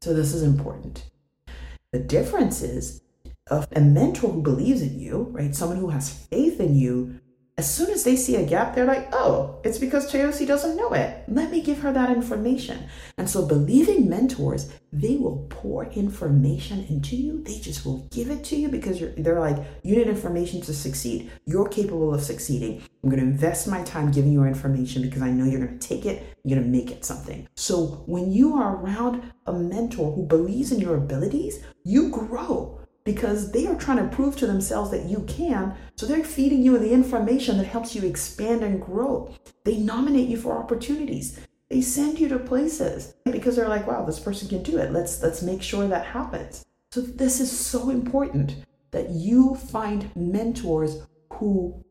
So, 0.00 0.14
this 0.14 0.32
is 0.32 0.44
important. 0.44 1.10
The 1.90 1.98
difference 1.98 2.62
is 2.62 3.02
of 3.50 3.66
a 3.72 3.80
mentor 3.80 4.30
who 4.30 4.42
believes 4.42 4.80
in 4.80 5.00
you, 5.00 5.26
right? 5.32 5.56
Someone 5.56 5.78
who 5.78 5.90
has 5.90 6.08
faith 6.12 6.60
in 6.60 6.76
you 6.76 7.18
as 7.58 7.74
soon 7.74 7.88
as 7.90 8.04
they 8.04 8.16
see 8.16 8.36
a 8.36 8.44
gap, 8.44 8.74
they're 8.74 8.84
like, 8.84 9.08
oh, 9.14 9.58
it's 9.64 9.78
because 9.78 10.12
Toyosi 10.12 10.46
doesn't 10.46 10.76
know 10.76 10.92
it. 10.92 11.24
Let 11.26 11.50
me 11.50 11.62
give 11.62 11.78
her 11.78 11.90
that 11.90 12.10
information. 12.10 12.86
And 13.16 13.30
so, 13.30 13.46
believing 13.46 14.10
mentors, 14.10 14.70
they 14.92 15.16
will 15.16 15.46
pour 15.48 15.86
information 15.86 16.84
into 16.90 17.16
you. 17.16 17.42
They 17.42 17.58
just 17.58 17.86
will 17.86 18.08
give 18.10 18.30
it 18.30 18.44
to 18.44 18.56
you 18.56 18.68
because 18.68 19.02
they're 19.16 19.40
like, 19.40 19.56
you 19.82 19.96
need 19.96 20.06
information 20.06 20.60
to 20.62 20.74
succeed. 20.74 21.30
You're 21.46 21.68
capable 21.68 22.12
of 22.12 22.22
succeeding. 22.22 22.82
I'm 23.02 23.08
going 23.08 23.22
to 23.22 23.26
invest 23.26 23.66
my 23.66 23.82
time 23.84 24.10
giving 24.10 24.32
you 24.32 24.44
information 24.44 25.00
because 25.00 25.22
I 25.22 25.30
know 25.30 25.46
you're 25.46 25.64
going 25.64 25.78
to 25.78 25.88
take 25.88 26.04
it, 26.04 26.36
you're 26.44 26.58
going 26.58 26.70
to 26.70 26.78
make 26.78 26.90
it 26.90 27.06
something. 27.06 27.48
So, 27.56 28.04
when 28.04 28.30
you 28.32 28.54
are 28.56 28.76
around 28.76 29.32
a 29.46 29.54
mentor 29.54 30.12
who 30.12 30.26
believes 30.26 30.72
in 30.72 30.80
your 30.80 30.96
abilities, 30.96 31.64
you 31.84 32.10
grow 32.10 32.85
because 33.06 33.52
they 33.52 33.68
are 33.68 33.76
trying 33.76 33.98
to 33.98 34.14
prove 34.14 34.36
to 34.36 34.48
themselves 34.48 34.90
that 34.90 35.04
you 35.04 35.24
can. 35.28 35.74
So 35.94 36.04
they're 36.04 36.24
feeding 36.24 36.62
you 36.62 36.76
the 36.76 36.92
information 36.92 37.56
that 37.56 37.64
helps 37.64 37.94
you 37.94 38.02
expand 38.02 38.62
and 38.62 38.82
grow. 38.82 39.32
They 39.64 39.78
nominate 39.78 40.28
you 40.28 40.36
for 40.36 40.58
opportunities. 40.58 41.40
They 41.70 41.80
send 41.80 42.18
you 42.18 42.28
to 42.28 42.38
places 42.40 43.14
because 43.24 43.54
they're 43.54 43.68
like, 43.68 43.86
wow, 43.86 44.04
this 44.04 44.18
person 44.18 44.48
can 44.48 44.64
do 44.64 44.78
it. 44.78 44.92
Let's 44.92 45.22
let's 45.22 45.40
make 45.40 45.62
sure 45.62 45.86
that 45.86 46.04
happens. 46.04 46.66
So 46.90 47.00
this 47.00 47.40
is 47.40 47.50
so 47.50 47.90
important 47.90 48.56
that 48.90 49.10
you 49.10 49.54
find 49.54 50.10
mentors 50.16 51.06
who 51.34 51.84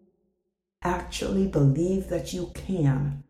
actually 0.84 1.48
believe 1.48 2.10
that 2.10 2.34
you 2.34 2.52
can. 2.56 3.24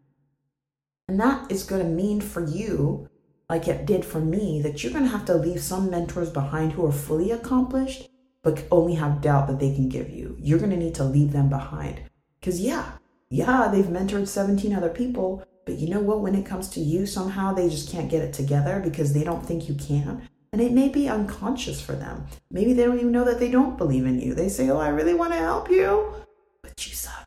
And 1.07 1.19
that 1.19 1.51
is 1.51 1.63
going 1.63 1.83
to 1.83 1.87
mean 1.89 2.19
for 2.19 2.43
you 2.43 3.09
like 3.49 3.67
it 3.67 3.85
did 3.85 4.03
for 4.03 4.19
me, 4.19 4.61
that 4.61 4.83
you're 4.83 4.93
going 4.93 5.05
to 5.05 5.11
have 5.11 5.25
to 5.25 5.35
leave 5.35 5.61
some 5.61 5.89
mentors 5.89 6.29
behind 6.29 6.73
who 6.73 6.85
are 6.85 6.91
fully 6.91 7.31
accomplished, 7.31 8.09
but 8.41 8.63
only 8.71 8.95
have 8.95 9.21
doubt 9.21 9.47
that 9.47 9.59
they 9.59 9.73
can 9.73 9.89
give 9.89 10.09
you. 10.09 10.35
You're 10.39 10.59
going 10.59 10.71
to 10.71 10.77
need 10.77 10.95
to 10.95 11.03
leave 11.03 11.31
them 11.31 11.49
behind. 11.49 12.01
Because, 12.39 12.59
yeah, 12.59 12.93
yeah, 13.29 13.69
they've 13.71 13.85
mentored 13.85 14.27
17 14.27 14.73
other 14.73 14.89
people, 14.89 15.43
but 15.65 15.75
you 15.75 15.89
know 15.89 15.99
what? 15.99 16.21
When 16.21 16.35
it 16.35 16.45
comes 16.45 16.69
to 16.69 16.79
you, 16.79 17.05
somehow 17.05 17.53
they 17.53 17.69
just 17.69 17.91
can't 17.91 18.09
get 18.09 18.23
it 18.23 18.33
together 18.33 18.79
because 18.83 19.13
they 19.13 19.23
don't 19.23 19.45
think 19.45 19.67
you 19.67 19.75
can. 19.75 20.27
And 20.51 20.61
it 20.61 20.71
may 20.71 20.89
be 20.89 21.09
unconscious 21.09 21.81
for 21.81 21.93
them. 21.93 22.27
Maybe 22.49 22.73
they 22.73 22.85
don't 22.85 22.99
even 22.99 23.11
know 23.11 23.25
that 23.25 23.39
they 23.39 23.51
don't 23.51 23.77
believe 23.77 24.05
in 24.05 24.21
you. 24.21 24.33
They 24.33 24.47
say, 24.47 24.69
Oh, 24.69 24.77
I 24.77 24.87
really 24.87 25.13
want 25.13 25.33
to 25.33 25.39
help 25.39 25.69
you, 25.69 26.13
but 26.61 26.87
you 26.87 26.93
suck. 26.93 27.25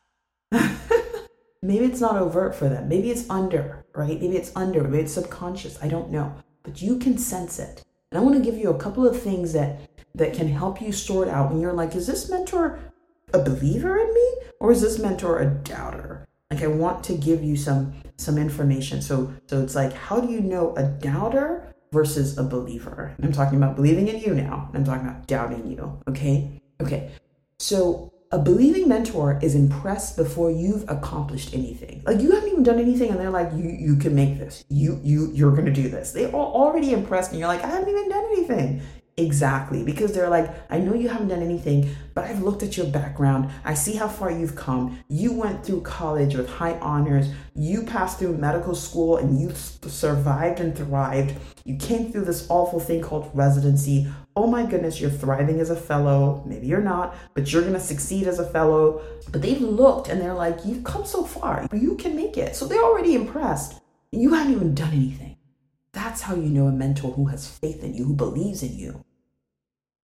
Maybe 1.61 1.85
it's 1.85 2.01
not 2.01 2.15
overt 2.15 2.55
for 2.55 2.69
them. 2.69 2.87
Maybe 2.87 3.11
it's 3.11 3.29
under, 3.29 3.78
right? 3.93 4.19
Maybe 4.19 4.35
it's 4.37 4.51
under, 4.55 4.83
maybe 4.83 5.03
it's 5.03 5.13
subconscious. 5.13 5.81
I 5.81 5.87
don't 5.87 6.11
know. 6.11 6.33
But 6.63 6.81
you 6.81 6.97
can 6.99 7.17
sense 7.17 7.59
it. 7.59 7.83
And 8.11 8.19
I 8.19 8.23
want 8.23 8.35
to 8.35 8.43
give 8.43 8.57
you 8.57 8.69
a 8.69 8.77
couple 8.77 9.07
of 9.07 9.21
things 9.21 9.53
that 9.53 9.79
that 10.15 10.33
can 10.33 10.47
help 10.47 10.81
you 10.81 10.91
sort 10.91 11.27
out 11.27 11.51
when 11.51 11.61
you're 11.61 11.73
like, 11.73 11.95
is 11.95 12.07
this 12.07 12.29
mentor 12.29 12.79
a 13.33 13.39
believer 13.39 13.97
in 13.97 14.13
me? 14.13 14.33
Or 14.59 14.71
is 14.71 14.81
this 14.81 14.97
mentor 14.97 15.39
a 15.39 15.45
doubter? 15.45 16.27
Like 16.49 16.63
I 16.63 16.67
want 16.67 17.03
to 17.05 17.13
give 17.13 17.43
you 17.43 17.55
some 17.55 17.93
some 18.17 18.37
information. 18.37 19.01
So 19.01 19.31
so 19.47 19.61
it's 19.61 19.75
like, 19.75 19.93
how 19.93 20.19
do 20.19 20.31
you 20.31 20.41
know 20.41 20.75
a 20.75 20.83
doubter 20.83 21.73
versus 21.91 22.37
a 22.37 22.43
believer? 22.43 23.15
I'm 23.21 23.31
talking 23.31 23.57
about 23.57 23.75
believing 23.75 24.07
in 24.07 24.19
you 24.19 24.33
now. 24.33 24.69
I'm 24.73 24.83
talking 24.83 25.07
about 25.07 25.27
doubting 25.27 25.71
you. 25.71 26.01
Okay? 26.07 26.61
Okay. 26.81 27.11
So 27.59 28.11
a 28.31 28.37
believing 28.37 28.87
mentor 28.87 29.39
is 29.41 29.55
impressed 29.55 30.15
before 30.15 30.51
you've 30.51 30.83
accomplished 30.87 31.53
anything. 31.53 32.03
Like 32.05 32.21
you 32.21 32.31
haven't 32.31 32.49
even 32.49 32.63
done 32.63 32.79
anything, 32.79 33.09
and 33.09 33.19
they're 33.19 33.31
like, 33.31 33.51
"You 33.53 33.69
you 33.69 33.95
can 33.95 34.13
make 34.13 34.37
this. 34.37 34.63
You 34.69 34.99
you 35.03 35.31
you're 35.33 35.55
gonna 35.55 35.73
do 35.73 35.89
this." 35.89 36.11
They 36.11 36.25
are 36.25 36.33
already 36.33 36.93
impressed, 36.93 37.31
and 37.31 37.39
you're 37.39 37.47
like, 37.47 37.63
"I 37.63 37.67
haven't 37.67 37.89
even 37.89 38.09
done 38.09 38.25
anything." 38.31 38.81
Exactly, 39.19 39.83
because 39.83 40.13
they're 40.13 40.29
like, 40.29 40.49
I 40.71 40.77
know 40.77 40.93
you 40.93 41.09
haven't 41.09 41.27
done 41.27 41.43
anything, 41.43 41.93
but 42.13 42.23
I've 42.23 42.41
looked 42.41 42.63
at 42.63 42.77
your 42.77 42.85
background. 42.85 43.51
I 43.65 43.73
see 43.73 43.95
how 43.95 44.07
far 44.07 44.31
you've 44.31 44.55
come. 44.55 44.97
You 45.09 45.33
went 45.33 45.65
through 45.65 45.81
college 45.81 46.35
with 46.35 46.47
high 46.47 46.79
honors. 46.79 47.27
You 47.53 47.83
passed 47.83 48.17
through 48.17 48.37
medical 48.37 48.73
school 48.73 49.17
and 49.17 49.37
you 49.37 49.51
survived 49.53 50.61
and 50.61 50.73
thrived. 50.73 51.35
You 51.65 51.75
came 51.75 52.13
through 52.13 52.25
this 52.25 52.47
awful 52.49 52.79
thing 52.79 53.01
called 53.01 53.29
residency. 53.33 54.07
Oh 54.37 54.47
my 54.47 54.65
goodness, 54.65 55.01
you're 55.01 55.09
thriving 55.09 55.59
as 55.59 55.69
a 55.69 55.75
fellow. 55.75 56.41
Maybe 56.45 56.67
you're 56.67 56.79
not, 56.79 57.13
but 57.33 57.51
you're 57.51 57.63
going 57.63 57.73
to 57.73 57.79
succeed 57.81 58.25
as 58.25 58.39
a 58.39 58.49
fellow. 58.49 59.01
But 59.33 59.41
they've 59.41 59.59
looked 59.59 60.07
and 60.07 60.21
they're 60.21 60.33
like, 60.33 60.59
You've 60.63 60.85
come 60.85 61.05
so 61.05 61.25
far. 61.25 61.67
You 61.73 61.95
can 61.97 62.15
make 62.15 62.37
it. 62.37 62.55
So 62.55 62.65
they're 62.65 62.81
already 62.81 63.15
impressed. 63.15 63.81
You 64.13 64.33
haven't 64.33 64.53
even 64.53 64.75
done 64.75 64.93
anything. 64.93 65.35
That's 65.91 66.21
how 66.21 66.35
you 66.35 66.49
know 66.49 66.67
a 66.67 66.71
mentor 66.71 67.11
who 67.11 67.25
has 67.25 67.49
faith 67.49 67.83
in 67.83 67.93
you, 67.93 68.05
who 68.05 68.13
believes 68.13 68.63
in 68.63 68.77
you. 68.77 69.03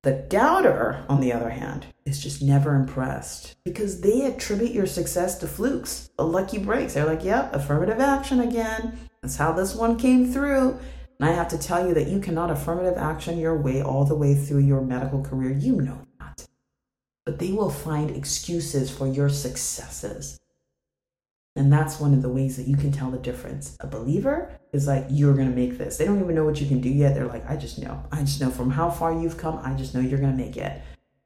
The 0.06 0.12
doubter, 0.12 1.04
on 1.10 1.20
the 1.20 1.34
other 1.34 1.50
hand, 1.50 1.88
is 2.06 2.22
just 2.22 2.40
never 2.40 2.76
impressed 2.76 3.56
because 3.64 4.02
they 4.02 4.28
attribute 4.28 4.70
your 4.70 4.86
success 4.86 5.40
to 5.40 5.48
flukes, 5.48 6.12
A 6.20 6.24
lucky 6.24 6.60
breaks. 6.60 6.94
They're 6.94 7.08
like, 7.08 7.24
yep, 7.24 7.52
affirmative 7.56 8.00
action 8.00 8.40
again. 8.40 9.00
That's 9.24 9.38
how 9.38 9.52
this 9.54 9.74
one 9.74 9.98
came 9.98 10.32
through. 10.32 10.78
And 11.20 11.28
I 11.28 11.32
have 11.32 11.48
to 11.48 11.58
tell 11.58 11.88
you 11.88 11.96
that 11.96 12.06
you 12.06 12.20
cannot 12.20 12.52
affirmative 12.52 13.00
action 13.00 13.40
your 13.40 13.58
way 13.58 13.82
all 13.82 14.06
the 14.06 14.14
way 14.14 14.36
through 14.36 14.60
your 14.60 14.82
medical 14.82 15.24
career. 15.24 15.54
You 15.54 15.82
know 15.82 16.06
that. 16.20 16.46
But 17.26 17.40
they 17.40 17.52
will 17.52 17.72
find 17.72 18.12
excuses 18.12 18.96
for 18.96 19.08
your 19.08 19.30
successes. 19.30 20.40
And 21.58 21.72
that's 21.72 22.00
one 22.02 22.14
of 22.14 22.22
the 22.22 22.30
ways 22.30 22.58
that 22.58 22.68
you 22.68 22.76
can 22.76 22.92
tell 22.92 23.10
the 23.10 23.18
difference. 23.18 23.78
A 23.80 23.88
believer 23.88 24.60
is 24.74 24.88
like, 24.88 25.06
you're 25.10 25.34
going 25.34 25.50
to 25.50 25.56
make 25.56 25.78
this. 25.78 25.98
They 25.98 26.06
don't 26.06 26.22
even 26.22 26.36
know 26.36 26.44
what 26.44 26.60
you 26.60 26.68
can 26.68 26.82
do 26.82 26.90
yet. 26.90 27.16
They're 27.16 27.28
like, 27.28 27.50
I 27.50 27.56
just 27.56 27.80
know. 27.80 28.04
I 28.12 28.22
just 28.22 28.42
know 28.42 28.52
from 28.52 28.72
how 28.72 28.90
far 28.90 29.14
you've 29.14 29.38
come, 29.38 29.60
I 29.64 29.74
just 29.74 29.94
know 29.96 30.02
you're 30.02 30.20
going 30.20 30.36
to 30.36 30.44
make 30.44 30.58
it. 30.58 30.82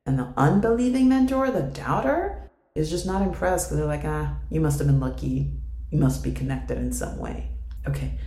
And 0.06 0.20
the 0.20 0.32
unbelieving 0.38 1.10
mentor, 1.10 1.50
the 1.50 1.64
doubter, 1.64 2.52
is 2.76 2.92
just 2.92 3.08
not 3.08 3.24
impressed 3.24 3.68
because 3.68 3.78
they're 3.78 3.88
like, 3.88 4.06
ah, 4.06 4.38
you 4.52 4.62
must 4.62 4.78
have 4.78 4.88
been 4.88 5.00
lucky. 5.00 5.52
You 5.90 5.98
must 5.98 6.24
be 6.24 6.32
connected 6.32 6.78
in 6.78 6.94
some 6.94 7.18
way. 7.18 7.50
Okay. 7.88 8.20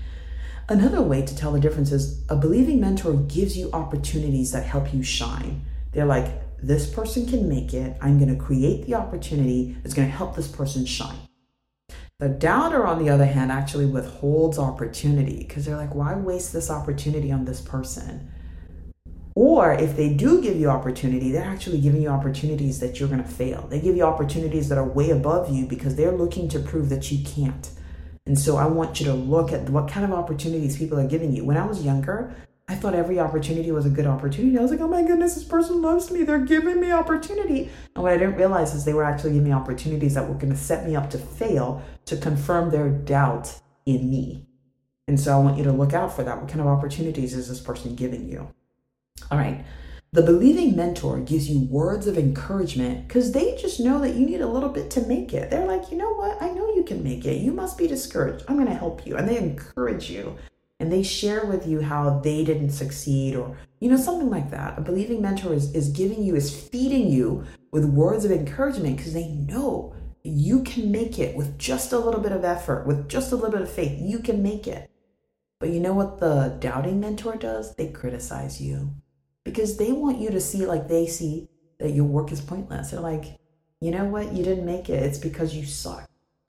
Another 0.69 1.03
way 1.03 1.23
to 1.23 1.37
tell 1.37 1.53
the 1.53 1.61
difference 1.61 1.93
is 1.93 2.25
a 2.29 2.37
believing 2.37 2.81
mentor 2.81 3.15
gives 3.15 3.57
you 3.57 3.71
opportunities 3.73 4.51
that 4.53 4.65
help 4.65 4.93
you 4.93 5.03
shine. 5.03 5.65
They're 5.93 6.07
like, 6.07 6.43
this 6.61 6.89
person 6.89 7.27
can 7.27 7.49
make 7.49 7.75
it. 7.75 7.97
I'm 8.01 8.19
going 8.19 8.37
to 8.37 8.43
create 8.43 8.87
the 8.87 8.95
opportunity 8.95 9.77
that's 9.83 9.95
going 9.95 10.09
to 10.09 10.17
help 10.17 10.35
this 10.35 10.49
person 10.49 10.85
shine. 10.85 11.19
The 12.23 12.29
doubter, 12.29 12.87
on 12.87 13.03
the 13.03 13.11
other 13.11 13.27
hand, 13.27 13.51
actually 13.51 13.87
withholds 13.87 14.57
opportunity 14.57 15.39
because 15.39 15.65
they're 15.65 15.77
like, 15.77 15.93
why 15.93 16.15
waste 16.15 16.53
this 16.53 16.71
opportunity 16.71 17.33
on 17.33 17.47
this 17.47 17.61
person? 17.61 18.31
Or 19.35 19.73
if 19.73 19.97
they 19.97 20.15
do 20.15 20.41
give 20.41 20.57
you 20.57 20.71
opportunity, 20.71 21.33
they're 21.33 21.43
actually 21.43 21.81
giving 21.81 22.01
you 22.01 22.11
opportunities 22.11 22.79
that 22.79 23.01
you're 23.01 23.09
going 23.09 23.25
to 23.25 23.29
fail. 23.29 23.67
They 23.67 23.81
give 23.81 23.97
you 23.97 24.05
opportunities 24.05 24.69
that 24.69 24.79
are 24.79 24.87
way 24.87 25.11
above 25.11 25.51
you 25.53 25.67
because 25.67 25.97
they're 25.97 26.13
looking 26.13 26.49
to 26.51 26.61
prove 26.61 26.91
that 26.91 27.11
you 27.11 27.25
can't. 27.25 27.69
And 28.25 28.39
so 28.39 28.57
I 28.57 28.67
want 28.67 29.01
you 29.01 29.07
to 29.07 29.15
look 29.15 29.51
at 29.51 29.69
what 29.69 29.91
kind 29.91 30.05
of 30.05 30.13
opportunities 30.17 30.79
people 30.79 31.01
are 31.01 31.09
giving 31.09 31.33
you. 31.33 31.45
When 31.45 31.57
I 31.57 31.67
was 31.67 31.85
younger, 31.85 32.37
I 32.73 32.75
thought 32.75 32.95
every 32.95 33.21
opportunity 33.21 33.71
was 33.71 33.85
a 33.85 33.91
good 33.91 34.07
opportunity. 34.07 34.57
I 34.57 34.63
was 34.63 34.71
like, 34.71 34.81
oh 34.81 34.89
my 34.89 35.03
goodness, 35.03 35.35
this 35.35 35.45
person 35.45 35.83
loves 35.83 36.11
me. 36.11 36.23
They're 36.23 36.39
giving 36.39 36.81
me 36.81 36.91
opportunity. 36.91 37.71
And 37.95 38.03
what 38.03 38.13
I 38.13 38.17
didn't 38.17 38.37
realize 38.37 38.75
is 38.75 38.87
they 38.87 38.95
were 38.95 39.05
actually 39.05 39.33
giving 39.33 39.49
me 39.49 39.53
opportunities 39.53 40.15
that 40.15 40.27
were 40.27 40.37
going 40.37 40.55
to 40.55 40.59
set 40.59 40.87
me 40.87 40.97
up 40.97 41.11
to 41.11 41.19
fail 41.19 41.83
to 42.07 42.17
confirm 42.17 42.71
their 42.71 42.89
doubt 42.89 43.61
in 43.85 44.09
me. 44.09 44.47
And 45.07 45.21
so 45.21 45.35
I 45.35 45.43
want 45.43 45.59
you 45.59 45.65
to 45.65 45.73
look 45.73 45.93
out 45.93 46.17
for 46.17 46.25
that. 46.25 46.41
What 46.41 46.49
kind 46.49 46.63
of 46.63 46.67
opportunities 46.67 47.35
is 47.35 47.51
this 47.51 47.61
person 47.61 47.95
giving 47.95 48.27
you? 48.27 48.49
All 49.31 49.37
right. 49.37 49.67
The 50.13 50.23
believing 50.23 50.75
mentor 50.75 51.21
gives 51.21 51.51
you 51.51 51.67
words 51.69 52.07
of 52.07 52.17
encouragement 52.17 53.07
because 53.07 53.33
they 53.33 53.55
just 53.57 53.81
know 53.81 53.99
that 53.99 54.15
you 54.15 54.25
need 54.25 54.41
a 54.41 54.49
little 54.49 54.71
bit 54.71 54.91
to 54.93 55.07
make 55.07 55.35
it. 55.35 55.51
They're 55.51 55.67
like, 55.67 55.91
you 55.91 55.99
know 55.99 56.15
what? 56.15 56.41
I 56.41 56.51
know 56.53 56.75
you 56.75 56.85
can 56.85 57.05
make 57.05 57.27
it. 57.27 57.43
You 57.43 57.53
must 57.53 57.77
be 57.77 57.87
discouraged. 57.87 58.47
I'm 58.49 58.57
going 58.57 58.69
to 58.69 58.75
help 58.75 59.07
you. 59.07 59.19
And 59.19 59.29
they 59.29 59.37
encourage 59.37 60.09
you 60.09 60.39
and 60.81 60.93
they 60.93 61.03
share 61.03 61.47
with 61.47 61.67
you 61.67 61.81
how 61.81 62.21
they 62.21 62.45
didn't 62.45 62.71
succeed 62.71 63.37
or 63.37 63.57
you 63.81 63.89
know 63.89 63.97
something 63.97 64.31
like 64.31 64.51
that. 64.51 64.79
A 64.79 64.81
believing 64.81 65.23
mentor 65.23 65.55
is, 65.55 65.73
is 65.75 65.89
giving 65.89 66.23
you 66.23 66.35
is 66.35 66.55
feeding 66.55 67.09
you 67.09 67.45
with 67.71 67.85
words 67.85 68.25
of 68.25 68.33
encouragement 68.33 68.97
because 68.97 69.13
they 69.13 69.29
know 69.29 69.95
you 70.25 70.63
can 70.63 70.91
make 70.91 71.19
it 71.19 71.37
with 71.37 71.59
just 71.59 71.93
a 71.93 71.99
little 71.99 72.21
bit 72.21 72.33
of 72.33 72.45
effort 72.45 72.87
with 72.87 73.09
just 73.09 73.33
a 73.33 73.37
little 73.37 73.51
bit 73.51 73.63
of 73.63 73.71
faith. 73.73 73.99
You 74.01 74.19
can 74.19 74.43
make 74.43 74.67
it. 74.67 74.91
But 75.59 75.71
you 75.71 75.81
know 75.81 75.95
what 75.95 76.19
the 76.19 76.57
doubting 76.61 77.01
mentor 77.01 77.37
does? 77.37 77.77
They 77.77 77.89
criticize 77.89 78.61
you 78.61 78.95
because 79.45 79.77
they 79.77 79.93
want 79.93 80.19
you 80.19 80.31
to 80.31 80.41
see 80.41 80.67
like 80.67 80.89
they 80.89 81.07
see 81.07 81.49
that 81.79 81.93
your 81.93 82.05
work 82.05 82.33
is 82.33 82.41
pointless. 82.41 82.91
They're 82.91 83.01
like 83.01 83.39
you 83.81 83.91
know 83.91 84.05
what? 84.05 84.33
You 84.33 84.45
didn't 84.45 84.65
make 84.65 84.89
it. 84.89 85.03
It's 85.03 85.19
because 85.19 85.57
you 85.57 85.67
suck 85.67 86.09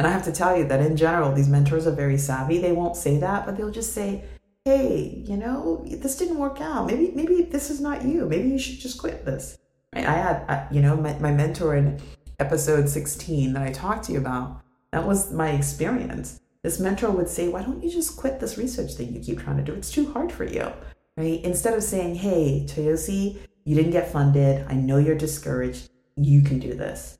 And 0.00 0.06
I 0.06 0.12
have 0.12 0.24
to 0.24 0.32
tell 0.32 0.56
you 0.56 0.64
that 0.64 0.80
in 0.80 0.96
general, 0.96 1.30
these 1.30 1.50
mentors 1.50 1.86
are 1.86 1.90
very 1.90 2.16
savvy. 2.16 2.56
They 2.56 2.72
won't 2.72 2.96
say 2.96 3.18
that, 3.18 3.44
but 3.44 3.58
they'll 3.58 3.70
just 3.70 3.92
say, 3.92 4.24
hey, 4.64 5.22
you 5.26 5.36
know, 5.36 5.84
this 5.86 6.16
didn't 6.16 6.38
work 6.38 6.58
out. 6.62 6.86
Maybe, 6.86 7.12
maybe 7.14 7.42
this 7.42 7.68
is 7.68 7.82
not 7.82 8.02
you. 8.02 8.24
Maybe 8.24 8.48
you 8.48 8.58
should 8.58 8.80
just 8.80 8.98
quit 8.98 9.26
this. 9.26 9.58
Right? 9.94 10.06
I 10.06 10.12
had, 10.14 10.68
you 10.70 10.80
know, 10.80 10.96
my, 10.96 11.18
my 11.18 11.32
mentor 11.32 11.76
in 11.76 12.00
episode 12.38 12.88
16 12.88 13.52
that 13.52 13.62
I 13.62 13.72
talked 13.72 14.06
to 14.06 14.12
you 14.12 14.18
about, 14.20 14.62
that 14.90 15.06
was 15.06 15.34
my 15.34 15.50
experience. 15.50 16.40
This 16.62 16.80
mentor 16.80 17.10
would 17.10 17.28
say, 17.28 17.48
why 17.48 17.62
don't 17.62 17.84
you 17.84 17.90
just 17.90 18.16
quit 18.16 18.40
this 18.40 18.56
research 18.56 18.94
thing 18.94 19.12
you 19.12 19.20
keep 19.20 19.42
trying 19.42 19.58
to 19.58 19.62
do? 19.62 19.74
It's 19.74 19.92
too 19.92 20.10
hard 20.14 20.32
for 20.32 20.44
you, 20.44 20.72
right? 21.18 21.44
Instead 21.44 21.74
of 21.74 21.82
saying, 21.82 22.14
hey, 22.14 22.64
Toyosi, 22.66 23.36
you 23.66 23.76
didn't 23.76 23.92
get 23.92 24.10
funded. 24.10 24.64
I 24.66 24.72
know 24.72 24.96
you're 24.96 25.14
discouraged. 25.14 25.90
You 26.16 26.40
can 26.40 26.58
do 26.58 26.72
this. 26.72 27.18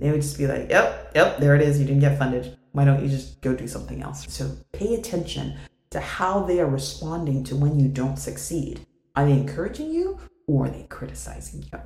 They 0.00 0.10
would 0.10 0.22
just 0.22 0.38
be 0.38 0.46
like, 0.46 0.70
yep, 0.70 1.12
yep, 1.14 1.38
there 1.38 1.54
it 1.54 1.62
is. 1.62 1.78
You 1.78 1.86
didn't 1.86 2.00
get 2.00 2.18
funded. 2.18 2.56
Why 2.72 2.84
don't 2.84 3.02
you 3.02 3.08
just 3.08 3.40
go 3.42 3.54
do 3.54 3.68
something 3.68 4.02
else? 4.02 4.26
So 4.32 4.56
pay 4.72 4.94
attention 4.94 5.58
to 5.90 6.00
how 6.00 6.44
they 6.44 6.60
are 6.60 6.66
responding 6.66 7.44
to 7.44 7.56
when 7.56 7.78
you 7.78 7.88
don't 7.88 8.16
succeed. 8.16 8.86
Are 9.14 9.26
they 9.26 9.32
encouraging 9.32 9.92
you 9.92 10.18
or 10.46 10.66
are 10.66 10.70
they 10.70 10.86
criticizing 10.88 11.64
you? 11.70 11.80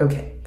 Okay. 0.00 0.38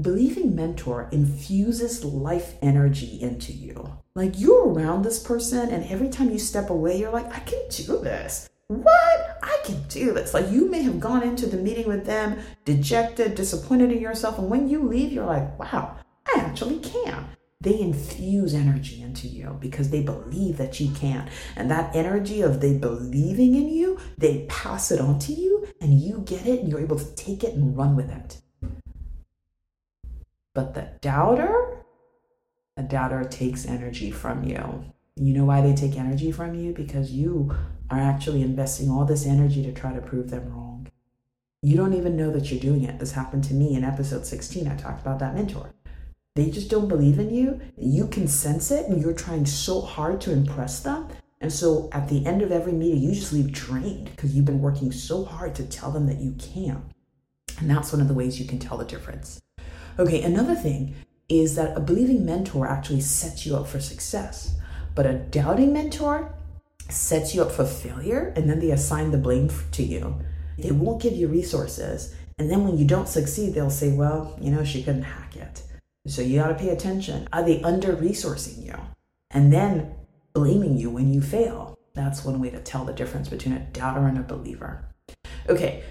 Believing 0.00 0.54
mentor 0.54 1.08
infuses 1.10 2.04
life 2.04 2.54
energy 2.62 3.20
into 3.20 3.52
you. 3.52 3.98
Like 4.14 4.38
you're 4.38 4.68
around 4.68 5.02
this 5.02 5.18
person, 5.18 5.68
and 5.68 5.84
every 5.84 6.08
time 6.08 6.30
you 6.30 6.38
step 6.38 6.70
away, 6.70 6.98
you're 6.98 7.10
like, 7.10 7.26
I 7.34 7.40
can 7.40 7.60
do 7.68 7.98
this. 7.98 8.48
What? 8.68 9.38
I 9.42 9.58
can 9.64 9.82
do 9.88 10.12
this. 10.12 10.32
Like 10.32 10.50
you 10.50 10.70
may 10.70 10.82
have 10.82 11.00
gone 11.00 11.22
into 11.22 11.46
the 11.46 11.58
meeting 11.58 11.88
with 11.88 12.06
them 12.06 12.38
dejected, 12.64 13.34
disappointed 13.34 13.92
in 13.92 14.00
yourself, 14.00 14.38
and 14.38 14.48
when 14.48 14.68
you 14.68 14.82
leave, 14.82 15.12
you're 15.12 15.26
like, 15.26 15.58
wow, 15.58 15.96
I 16.34 16.40
actually 16.40 16.78
can. 16.80 17.26
They 17.60 17.80
infuse 17.80 18.54
energy 18.54 19.02
into 19.02 19.28
you 19.28 19.56
because 19.60 19.90
they 19.90 20.02
believe 20.02 20.56
that 20.56 20.80
you 20.80 20.90
can. 20.90 21.30
And 21.54 21.70
that 21.70 21.94
energy 21.94 22.42
of 22.42 22.60
they 22.60 22.76
believing 22.76 23.54
in 23.54 23.68
you, 23.68 24.00
they 24.18 24.46
pass 24.48 24.90
it 24.90 25.00
on 25.00 25.20
to 25.20 25.32
you 25.32 25.68
and 25.80 26.00
you 26.00 26.24
get 26.26 26.46
it 26.46 26.60
and 26.60 26.68
you're 26.68 26.80
able 26.80 26.98
to 26.98 27.14
take 27.14 27.44
it 27.44 27.54
and 27.54 27.76
run 27.76 27.94
with 27.94 28.10
it. 28.10 28.38
But 30.54 30.74
the 30.74 30.88
doubter, 31.00 31.84
the 32.76 32.82
doubter 32.82 33.22
takes 33.24 33.64
energy 33.64 34.10
from 34.10 34.42
you. 34.42 34.84
You 35.14 35.32
know 35.32 35.44
why 35.44 35.60
they 35.60 35.74
take 35.74 35.96
energy 35.96 36.32
from 36.32 36.54
you? 36.54 36.72
Because 36.72 37.12
you 37.12 37.54
are 37.90 38.00
actually 38.00 38.42
investing 38.42 38.90
all 38.90 39.04
this 39.04 39.24
energy 39.24 39.62
to 39.62 39.72
try 39.72 39.92
to 39.92 40.00
prove 40.00 40.30
them 40.30 40.52
wrong. 40.52 40.88
You 41.62 41.76
don't 41.76 41.94
even 41.94 42.16
know 42.16 42.32
that 42.32 42.50
you're 42.50 42.58
doing 42.58 42.82
it. 42.82 42.98
This 42.98 43.12
happened 43.12 43.44
to 43.44 43.54
me 43.54 43.76
in 43.76 43.84
episode 43.84 44.26
16. 44.26 44.66
I 44.66 44.74
talked 44.76 45.00
about 45.00 45.20
that 45.20 45.34
mentor. 45.34 45.72
They 46.34 46.50
just 46.50 46.70
don't 46.70 46.88
believe 46.88 47.18
in 47.18 47.34
you. 47.34 47.60
You 47.76 48.06
can 48.06 48.26
sense 48.26 48.70
it, 48.70 48.88
and 48.88 49.00
you're 49.00 49.12
trying 49.12 49.44
so 49.44 49.82
hard 49.82 50.20
to 50.22 50.32
impress 50.32 50.80
them. 50.80 51.08
And 51.42 51.52
so 51.52 51.90
at 51.92 52.08
the 52.08 52.24
end 52.24 52.40
of 52.40 52.52
every 52.52 52.72
meeting, 52.72 53.02
you 53.02 53.12
just 53.14 53.32
leave 53.32 53.52
drained 53.52 54.06
because 54.06 54.34
you've 54.34 54.44
been 54.44 54.62
working 54.62 54.92
so 54.92 55.24
hard 55.24 55.54
to 55.56 55.64
tell 55.64 55.90
them 55.90 56.06
that 56.06 56.20
you 56.20 56.34
can. 56.38 56.84
And 57.58 57.68
that's 57.68 57.92
one 57.92 58.00
of 58.00 58.08
the 58.08 58.14
ways 58.14 58.40
you 58.40 58.46
can 58.46 58.58
tell 58.58 58.78
the 58.78 58.84
difference. 58.84 59.42
Okay, 59.98 60.22
another 60.22 60.54
thing 60.54 60.94
is 61.28 61.54
that 61.56 61.76
a 61.76 61.80
believing 61.80 62.24
mentor 62.24 62.66
actually 62.66 63.00
sets 63.00 63.44
you 63.44 63.56
up 63.56 63.66
for 63.66 63.80
success, 63.80 64.54
but 64.94 65.04
a 65.04 65.14
doubting 65.14 65.72
mentor 65.72 66.32
sets 66.88 67.34
you 67.34 67.42
up 67.42 67.50
for 67.50 67.66
failure 67.66 68.32
and 68.36 68.48
then 68.48 68.60
they 68.60 68.70
assign 68.70 69.10
the 69.10 69.18
blame 69.18 69.50
to 69.72 69.82
you. 69.82 70.16
They 70.58 70.70
won't 70.70 71.02
give 71.02 71.14
you 71.14 71.28
resources. 71.28 72.14
And 72.38 72.50
then 72.50 72.64
when 72.64 72.78
you 72.78 72.86
don't 72.86 73.08
succeed, 73.08 73.54
they'll 73.54 73.70
say, 73.70 73.92
well, 73.92 74.38
you 74.40 74.50
know, 74.50 74.64
she 74.64 74.82
couldn't 74.82 75.02
hack 75.02 75.36
it. 75.36 75.62
So 76.06 76.20
you 76.20 76.40
got 76.40 76.48
to 76.48 76.54
pay 76.54 76.70
attention. 76.70 77.28
Are 77.32 77.44
they 77.44 77.62
under 77.62 77.94
resourcing 77.94 78.64
you? 78.66 78.74
And 79.30 79.52
then 79.52 79.94
blaming 80.32 80.76
you 80.76 80.90
when 80.90 81.12
you 81.12 81.20
fail. 81.22 81.78
That's 81.94 82.24
one 82.24 82.40
way 82.40 82.50
to 82.50 82.60
tell 82.60 82.84
the 82.84 82.92
difference 82.92 83.28
between 83.28 83.54
a 83.54 83.60
doubter 83.60 84.06
and 84.06 84.18
a 84.18 84.22
believer. 84.22 84.84
Okay, 85.48 85.84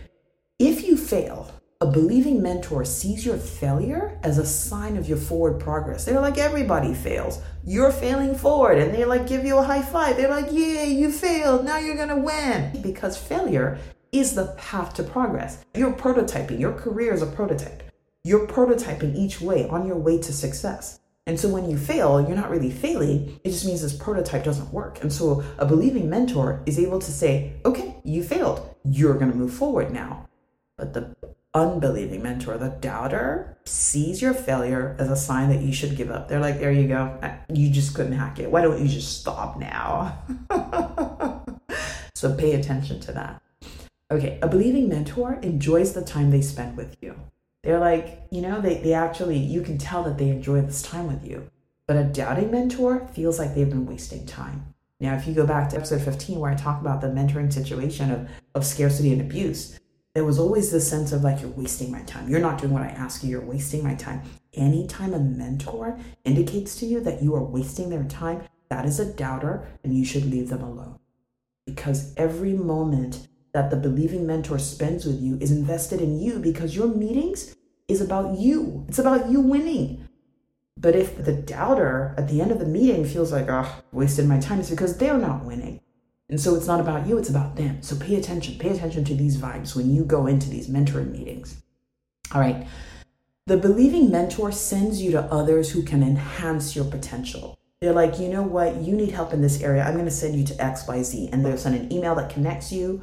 if 0.59 0.83
you 0.83 0.97
fail, 0.97 1.51
A 1.81 1.85
believing 1.87 2.43
mentor 2.43 2.85
sees 2.85 3.25
your 3.25 3.37
failure 3.37 4.19
as 4.21 4.37
a 4.37 4.45
sign 4.45 4.97
of 4.97 5.09
your 5.09 5.17
forward 5.17 5.59
progress. 5.59 6.05
They're 6.05 6.21
like, 6.21 6.37
everybody 6.37 6.93
fails. 6.93 7.41
You're 7.63 7.91
failing 7.91 8.35
forward. 8.35 8.77
And 8.77 8.93
they 8.93 9.03
like 9.03 9.25
give 9.25 9.43
you 9.43 9.57
a 9.57 9.63
high 9.63 9.81
five. 9.81 10.15
They're 10.15 10.29
like, 10.29 10.51
yay, 10.51 10.91
you 10.91 11.11
failed. 11.11 11.65
Now 11.65 11.79
you're 11.79 11.95
going 11.95 12.09
to 12.09 12.17
win. 12.17 12.83
Because 12.83 13.17
failure 13.17 13.79
is 14.11 14.35
the 14.35 14.53
path 14.59 14.93
to 14.95 15.03
progress. 15.03 15.65
You're 15.73 15.93
prototyping. 15.93 16.59
Your 16.59 16.73
career 16.73 17.15
is 17.15 17.23
a 17.23 17.25
prototype. 17.25 17.81
You're 18.23 18.47
prototyping 18.47 19.15
each 19.15 19.41
way 19.41 19.67
on 19.67 19.87
your 19.87 19.97
way 19.97 20.19
to 20.19 20.31
success. 20.31 20.99
And 21.25 21.39
so 21.39 21.49
when 21.49 21.69
you 21.69 21.77
fail, 21.77 22.21
you're 22.21 22.37
not 22.37 22.49
really 22.49 22.71
failing. 22.71 23.39
It 23.43 23.51
just 23.51 23.65
means 23.65 23.81
this 23.81 23.95
prototype 23.95 24.43
doesn't 24.43 24.71
work. 24.73 25.01
And 25.01 25.11
so 25.11 25.43
a 25.57 25.65
believing 25.65 26.09
mentor 26.09 26.61
is 26.65 26.79
able 26.79 26.99
to 26.99 27.11
say, 27.11 27.53
okay, 27.65 27.95
you 28.03 28.23
failed. 28.23 28.75
You're 28.83 29.15
going 29.15 29.31
to 29.31 29.37
move 29.37 29.53
forward 29.53 29.91
now. 29.91 30.27
But 30.77 30.93
the 30.93 31.15
unbelieving 31.53 32.23
mentor, 32.23 32.57
the 32.57 32.69
doubter, 32.69 33.57
sees 33.65 34.21
your 34.21 34.33
failure 34.33 34.95
as 34.99 35.09
a 35.09 35.15
sign 35.15 35.49
that 35.49 35.61
you 35.61 35.73
should 35.73 35.95
give 35.95 36.09
up. 36.09 36.27
They're 36.27 36.39
like, 36.39 36.59
there 36.59 36.71
you 36.71 36.87
go. 36.87 37.19
You 37.53 37.69
just 37.69 37.93
couldn't 37.93 38.13
hack 38.13 38.39
it. 38.39 38.51
Why 38.51 38.61
don't 38.61 38.81
you 38.81 38.87
just 38.87 39.19
stop 39.19 39.57
now? 39.57 40.23
so 42.15 42.35
pay 42.35 42.53
attention 42.53 42.99
to 43.01 43.11
that. 43.13 43.41
Okay, 44.09 44.39
a 44.41 44.47
believing 44.47 44.89
mentor 44.89 45.39
enjoys 45.41 45.93
the 45.93 46.01
time 46.01 46.31
they 46.31 46.41
spend 46.41 46.77
with 46.77 46.97
you. 47.01 47.15
They're 47.63 47.79
like, 47.79 48.23
you 48.31 48.41
know, 48.41 48.59
they, 48.59 48.79
they 48.79 48.93
actually, 48.93 49.37
you 49.37 49.61
can 49.61 49.77
tell 49.77 50.03
that 50.03 50.17
they 50.17 50.29
enjoy 50.29 50.61
this 50.61 50.81
time 50.81 51.07
with 51.07 51.25
you. 51.25 51.49
But 51.87 51.97
a 51.97 52.03
doubting 52.03 52.51
mentor 52.51 53.07
feels 53.13 53.37
like 53.37 53.53
they've 53.53 53.69
been 53.69 53.85
wasting 53.85 54.25
time. 54.25 54.73
Now, 54.99 55.15
if 55.15 55.27
you 55.27 55.33
go 55.33 55.45
back 55.45 55.69
to 55.69 55.77
episode 55.77 56.01
15, 56.01 56.39
where 56.39 56.51
I 56.51 56.55
talk 56.55 56.79
about 56.79 57.01
the 57.01 57.07
mentoring 57.07 57.51
situation 57.51 58.11
of, 58.11 58.29
of 58.55 58.65
scarcity 58.65 59.11
and 59.11 59.21
abuse, 59.21 59.79
there 60.13 60.25
was 60.25 60.39
always 60.39 60.71
this 60.71 60.89
sense 60.89 61.11
of 61.11 61.23
like, 61.23 61.41
you're 61.41 61.49
wasting 61.51 61.91
my 61.91 62.01
time. 62.03 62.29
You're 62.29 62.39
not 62.39 62.59
doing 62.59 62.73
what 62.73 62.83
I 62.83 62.89
ask 62.89 63.23
you. 63.23 63.29
You're 63.29 63.41
wasting 63.41 63.83
my 63.83 63.95
time. 63.95 64.21
Anytime 64.53 65.13
a 65.13 65.19
mentor 65.19 65.97
indicates 66.25 66.75
to 66.77 66.85
you 66.85 66.99
that 67.01 67.23
you 67.23 67.35
are 67.35 67.43
wasting 67.43 67.89
their 67.89 68.03
time, 68.03 68.43
that 68.69 68.85
is 68.85 68.99
a 68.99 69.13
doubter 69.13 69.67
and 69.83 69.97
you 69.97 70.05
should 70.05 70.25
leave 70.25 70.49
them 70.49 70.61
alone. 70.61 70.99
Because 71.65 72.13
every 72.15 72.53
moment 72.53 73.27
that 73.53 73.69
the 73.69 73.77
believing 73.77 74.25
mentor 74.25 74.59
spends 74.59 75.05
with 75.05 75.21
you 75.21 75.37
is 75.41 75.51
invested 75.51 76.01
in 76.01 76.19
you 76.19 76.39
because 76.39 76.75
your 76.75 76.87
meetings 76.87 77.55
is 77.87 78.01
about 78.01 78.37
you. 78.37 78.85
It's 78.87 78.99
about 78.99 79.29
you 79.29 79.41
winning. 79.41 80.07
But 80.77 80.95
if 80.95 81.23
the 81.23 81.33
doubter 81.33 82.15
at 82.17 82.27
the 82.27 82.41
end 82.41 82.51
of 82.51 82.59
the 82.59 82.65
meeting 82.65 83.05
feels 83.05 83.31
like, 83.31 83.47
oh, 83.49 83.83
wasted 83.91 84.27
my 84.27 84.39
time, 84.39 84.59
it's 84.59 84.69
because 84.69 84.97
they're 84.97 85.17
not 85.17 85.45
winning. 85.45 85.81
And 86.29 86.39
so 86.39 86.55
it's 86.55 86.65
not 86.65 86.79
about 86.79 87.07
you, 87.07 87.17
it's 87.17 87.29
about 87.29 87.57
them. 87.57 87.81
So 87.81 87.97
pay 87.97 88.15
attention. 88.15 88.57
Pay 88.57 88.69
attention 88.69 89.03
to 89.03 89.13
these 89.13 89.37
vibes 89.37 89.75
when 89.75 89.93
you 89.93 90.05
go 90.05 90.27
into 90.27 90.49
these 90.49 90.69
mentoring 90.69 91.11
meetings. 91.11 91.61
All 92.33 92.39
right. 92.39 92.65
The 93.47 93.57
believing 93.57 94.09
mentor 94.09 94.51
sends 94.53 95.01
you 95.01 95.11
to 95.11 95.23
others 95.23 95.71
who 95.71 95.83
can 95.83 96.01
enhance 96.01 96.73
your 96.73 96.85
potential. 96.85 97.59
They're 97.81 97.91
like, 97.91 98.17
you 98.17 98.29
know 98.29 98.43
what? 98.43 98.75
You 98.75 98.95
need 98.95 99.11
help 99.11 99.33
in 99.33 99.41
this 99.41 99.61
area. 99.61 99.83
I'm 99.83 99.95
going 99.95 100.05
to 100.05 100.11
send 100.11 100.35
you 100.35 100.45
to 100.45 100.53
XYZ. 100.53 101.29
And 101.33 101.45
they'll 101.45 101.57
send 101.57 101.75
an 101.75 101.91
email 101.91 102.15
that 102.15 102.29
connects 102.29 102.71
you. 102.71 103.01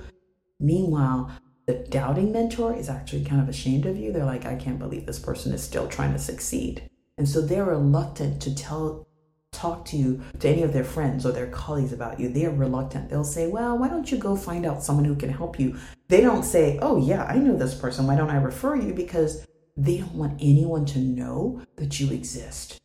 Meanwhile, 0.60 1.30
the 1.66 1.74
doubting 1.74 2.32
mentor 2.32 2.74
is 2.74 2.88
actually 2.88 3.24
kind 3.24 3.40
of 3.40 3.48
ashamed 3.48 3.86
of 3.86 3.96
you. 3.96 4.12
They're 4.12 4.24
like, 4.24 4.46
I 4.46 4.56
can't 4.56 4.78
believe 4.78 5.06
this 5.06 5.18
person 5.18 5.52
is 5.52 5.62
still 5.62 5.86
trying 5.86 6.12
to 6.12 6.18
succeed. 6.18 6.88
And 7.18 7.28
so 7.28 7.40
they're 7.40 7.64
reluctant 7.64 8.40
to 8.42 8.54
tell 8.54 9.06
talk 9.50 9.84
to 9.84 9.96
you 9.96 10.22
to 10.38 10.48
any 10.48 10.62
of 10.62 10.72
their 10.72 10.84
friends 10.84 11.26
or 11.26 11.32
their 11.32 11.48
colleagues 11.48 11.92
about 11.92 12.20
you. 12.20 12.28
They're 12.28 12.50
reluctant. 12.50 13.08
They'll 13.08 13.24
say 13.24 13.48
well 13.48 13.76
why 13.76 13.88
don't 13.88 14.10
you 14.10 14.18
go 14.18 14.36
find 14.36 14.64
out 14.64 14.82
someone 14.82 15.04
who 15.04 15.16
can 15.16 15.30
help 15.30 15.58
you? 15.58 15.76
They 16.08 16.20
don't 16.20 16.44
say 16.44 16.78
oh 16.80 16.98
yeah 16.98 17.24
i 17.24 17.36
know 17.36 17.56
this 17.56 17.74
person. 17.74 18.06
Why 18.06 18.16
don't 18.16 18.30
i 18.30 18.36
refer 18.36 18.76
you? 18.76 18.94
Because 18.94 19.46
they 19.76 19.98
don't 19.98 20.14
want 20.14 20.40
anyone 20.40 20.84
to 20.86 20.98
know 20.98 21.62
that 21.76 21.98
you 21.98 22.12
exist 22.12 22.78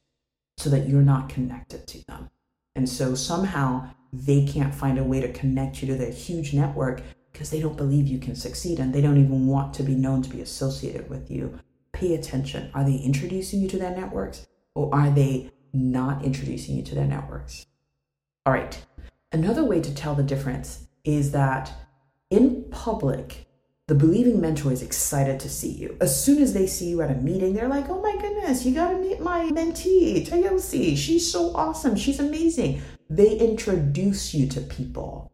so 0.57 0.69
that 0.69 0.87
you're 0.87 1.01
not 1.01 1.29
connected 1.29 1.85
to 1.87 2.05
them. 2.05 2.29
And 2.75 2.87
so 2.87 3.13
somehow 3.13 3.89
they 4.11 4.45
can't 4.45 4.73
find 4.73 4.97
a 4.97 5.03
way 5.03 5.19
to 5.19 5.31
connect 5.31 5.81
you 5.81 5.87
to 5.87 5.95
their 5.95 6.11
huge 6.11 6.53
network 6.53 7.01
because 7.33 7.49
they 7.49 7.59
don't 7.59 7.75
believe 7.75 8.07
you 8.07 8.19
can 8.19 8.35
succeed 8.35 8.79
and 8.79 8.93
they 8.93 9.01
don't 9.01 9.17
even 9.17 9.47
want 9.47 9.73
to 9.73 9.83
be 9.83 9.95
known 9.95 10.21
to 10.21 10.29
be 10.29 10.39
associated 10.39 11.09
with 11.09 11.29
you 11.29 11.59
pay 11.91 12.15
attention 12.15 12.71
are 12.73 12.83
they 12.83 12.95
introducing 12.95 13.61
you 13.61 13.69
to 13.69 13.77
their 13.77 13.95
networks 13.95 14.47
or 14.75 14.93
are 14.93 15.11
they 15.11 15.51
not 15.73 16.23
introducing 16.23 16.75
you 16.75 16.83
to 16.83 16.95
their 16.95 17.07
networks. 17.07 17.65
All 18.45 18.53
right. 18.53 18.79
Another 19.31 19.63
way 19.63 19.81
to 19.81 19.93
tell 19.93 20.13
the 20.13 20.23
difference 20.23 20.87
is 21.03 21.31
that 21.31 21.73
in 22.29 22.65
public, 22.69 23.47
the 23.87 23.95
believing 23.95 24.39
mentor 24.39 24.71
is 24.71 24.81
excited 24.81 25.39
to 25.39 25.49
see 25.49 25.71
you. 25.71 25.97
As 25.99 26.23
soon 26.23 26.41
as 26.41 26.53
they 26.53 26.67
see 26.67 26.89
you 26.89 27.01
at 27.01 27.11
a 27.11 27.15
meeting, 27.15 27.53
they're 27.53 27.67
like, 27.67 27.89
oh 27.89 28.01
my 28.01 28.15
goodness, 28.21 28.65
you 28.65 28.73
got 28.73 28.91
to 28.91 28.99
meet 28.99 29.19
my 29.19 29.49
mentee, 29.49 30.25
Toyosi. 30.27 30.95
She's 30.95 31.29
so 31.29 31.53
awesome. 31.55 31.95
She's 31.95 32.19
amazing. 32.19 32.81
They 33.09 33.35
introduce 33.37 34.33
you 34.33 34.47
to 34.49 34.61
people. 34.61 35.31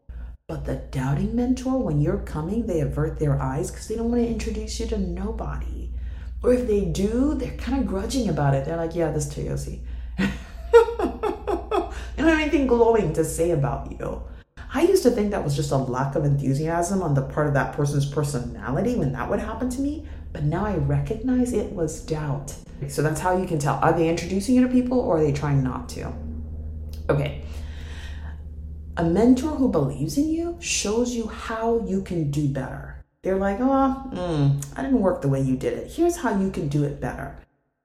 But 0.50 0.64
the 0.64 0.74
doubting 0.74 1.36
mentor, 1.36 1.78
when 1.78 2.00
you're 2.00 2.18
coming, 2.18 2.66
they 2.66 2.80
avert 2.80 3.20
their 3.20 3.40
eyes 3.40 3.70
because 3.70 3.86
they 3.86 3.94
don't 3.94 4.10
want 4.10 4.24
to 4.24 4.28
introduce 4.28 4.80
you 4.80 4.86
to 4.88 4.98
nobody. 4.98 5.92
Or 6.42 6.52
if 6.52 6.66
they 6.66 6.86
do, 6.86 7.34
they're 7.34 7.56
kind 7.56 7.78
of 7.80 7.86
grudging 7.86 8.28
about 8.28 8.54
it. 8.54 8.64
They're 8.64 8.76
like, 8.76 8.96
yeah, 8.96 9.12
this 9.12 9.32
Toyosi. 9.32 9.78
don't 10.18 11.92
have 12.16 12.40
anything 12.40 12.66
glowing 12.66 13.12
to 13.12 13.24
say 13.24 13.52
about 13.52 13.92
you. 13.92 14.24
I 14.74 14.82
used 14.82 15.04
to 15.04 15.12
think 15.12 15.30
that 15.30 15.44
was 15.44 15.54
just 15.54 15.70
a 15.70 15.76
lack 15.76 16.16
of 16.16 16.24
enthusiasm 16.24 17.00
on 17.00 17.14
the 17.14 17.22
part 17.22 17.46
of 17.46 17.54
that 17.54 17.72
person's 17.76 18.06
personality 18.06 18.96
when 18.96 19.12
that 19.12 19.30
would 19.30 19.38
happen 19.38 19.70
to 19.70 19.80
me, 19.80 20.08
but 20.32 20.42
now 20.42 20.64
I 20.66 20.78
recognize 20.78 21.52
it 21.52 21.70
was 21.70 22.00
doubt. 22.00 22.56
So 22.88 23.02
that's 23.02 23.20
how 23.20 23.36
you 23.36 23.46
can 23.46 23.60
tell. 23.60 23.76
Are 23.76 23.92
they 23.92 24.08
introducing 24.08 24.56
you 24.56 24.62
to 24.62 24.68
people 24.68 24.98
or 24.98 25.18
are 25.18 25.22
they 25.22 25.32
trying 25.32 25.62
not 25.62 25.88
to? 25.90 26.12
Okay. 27.08 27.44
A 29.00 29.04
mentor 29.04 29.56
who 29.56 29.70
believes 29.70 30.18
in 30.18 30.28
you 30.28 30.58
shows 30.60 31.14
you 31.14 31.26
how 31.26 31.82
you 31.86 32.02
can 32.02 32.30
do 32.30 32.46
better. 32.46 33.02
They're 33.22 33.38
like, 33.38 33.58
oh, 33.58 34.10
mm, 34.12 34.66
I 34.76 34.82
didn't 34.82 35.00
work 35.00 35.22
the 35.22 35.28
way 35.28 35.40
you 35.40 35.56
did 35.56 35.72
it. 35.72 35.90
Here's 35.90 36.18
how 36.18 36.38
you 36.38 36.50
can 36.50 36.68
do 36.68 36.84
it 36.84 37.00
better 37.00 37.38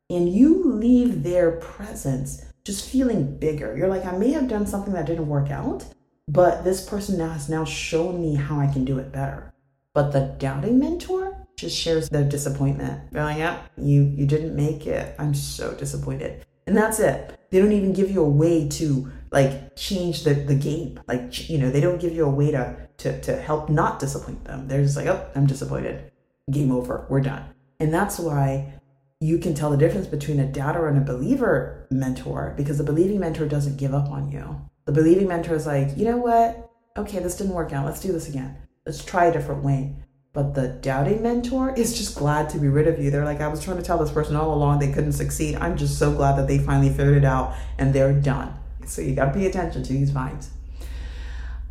and 0.09 0.27
you 0.27 0.61
leave 0.65 1.23
their 1.23 1.53
presence 1.53 2.43
just 2.65 2.89
feeling 2.89 3.37
bigger. 3.37 3.77
You're 3.77 3.87
like, 3.87 4.05
I 4.05 4.11
may 4.17 4.31
have 4.31 4.49
done 4.49 4.67
something 4.67 4.91
that 4.91 5.05
didn't 5.05 5.27
work 5.27 5.51
out, 5.51 5.85
but 6.27 6.65
this 6.65 6.85
person 6.85 7.17
now 7.17 7.29
has 7.29 7.47
now 7.47 7.63
shown 7.63 8.19
me 8.19 8.35
how 8.35 8.59
I 8.59 8.67
can 8.67 8.83
do 8.83 8.99
it 8.99 9.13
better. 9.13 9.53
But 9.93 10.11
the 10.11 10.35
doubting 10.37 10.79
mentor 10.79 11.47
just 11.55 11.77
shares 11.77 12.09
their 12.09 12.27
disappointment. 12.27 13.13
They're 13.13 13.23
like, 13.23 13.37
yeah, 13.37 13.61
you 13.77 14.03
you 14.03 14.25
didn't 14.25 14.53
make 14.53 14.85
it. 14.85 15.15
I'm 15.17 15.33
so 15.33 15.73
disappointed. 15.75 16.45
And 16.67 16.75
that's 16.75 16.99
it. 16.99 17.39
They 17.51 17.59
don't 17.59 17.71
even 17.71 17.93
give 17.93 18.11
you 18.11 18.21
a 18.21 18.29
way 18.29 18.67
to 18.69 19.11
like 19.35 19.75
change 19.75 20.23
the, 20.23 20.33
the 20.33 20.55
game. 20.55 20.97
Like, 21.09 21.49
you 21.49 21.57
know, 21.57 21.69
they 21.69 21.81
don't 21.81 21.99
give 21.99 22.13
you 22.13 22.25
a 22.25 22.29
way 22.29 22.51
to, 22.51 22.87
to, 22.99 23.21
to 23.21 23.35
help 23.35 23.69
not 23.69 23.99
disappoint 23.99 24.45
them. 24.45 24.69
They're 24.69 24.81
just 24.81 24.95
like, 24.95 25.07
oh, 25.07 25.29
I'm 25.35 25.45
disappointed. 25.45 26.09
Game 26.49 26.71
over. 26.71 27.05
We're 27.09 27.19
done. 27.19 27.43
And 27.81 27.93
that's 27.93 28.17
why 28.17 28.73
you 29.19 29.37
can 29.37 29.53
tell 29.53 29.69
the 29.69 29.77
difference 29.77 30.07
between 30.07 30.39
a 30.39 30.45
doubter 30.45 30.87
and 30.87 30.97
a 30.97 31.01
believer 31.01 31.85
mentor 31.91 32.53
because 32.55 32.77
the 32.77 32.83
believing 32.85 33.19
mentor 33.19 33.45
doesn't 33.45 33.75
give 33.75 33.93
up 33.93 34.09
on 34.09 34.31
you. 34.31 34.55
The 34.85 34.93
believing 34.93 35.27
mentor 35.27 35.55
is 35.55 35.67
like, 35.67 35.97
you 35.97 36.05
know 36.05 36.17
what? 36.17 36.71
Okay, 36.95 37.19
this 37.19 37.35
didn't 37.35 37.53
work 37.53 37.73
out. 37.73 37.85
Let's 37.85 37.99
do 37.99 38.13
this 38.13 38.29
again. 38.29 38.55
Let's 38.85 39.03
try 39.03 39.25
a 39.25 39.33
different 39.33 39.65
way. 39.65 39.97
But 40.31 40.53
the 40.53 40.69
doubting 40.69 41.21
mentor 41.21 41.73
is 41.75 41.97
just 41.97 42.15
glad 42.15 42.49
to 42.51 42.57
be 42.57 42.69
rid 42.69 42.87
of 42.87 42.99
you. 42.99 43.11
They're 43.11 43.25
like, 43.25 43.41
I 43.41 43.49
was 43.49 43.61
trying 43.61 43.77
to 43.77 43.83
tell 43.83 43.97
this 43.97 44.11
person 44.11 44.37
all 44.37 44.53
along 44.53 44.79
they 44.79 44.93
couldn't 44.93 45.13
succeed. 45.13 45.55
I'm 45.55 45.75
just 45.75 45.99
so 45.99 46.13
glad 46.13 46.37
that 46.37 46.47
they 46.47 46.57
finally 46.59 46.89
figured 46.89 47.17
it 47.17 47.25
out 47.25 47.53
and 47.77 47.93
they're 47.93 48.13
done. 48.13 48.53
So 48.85 49.01
you 49.01 49.15
got 49.15 49.25
to 49.25 49.31
pay 49.31 49.45
attention 49.47 49.83
to 49.83 49.93
these 49.93 50.11
vibes. 50.11 50.49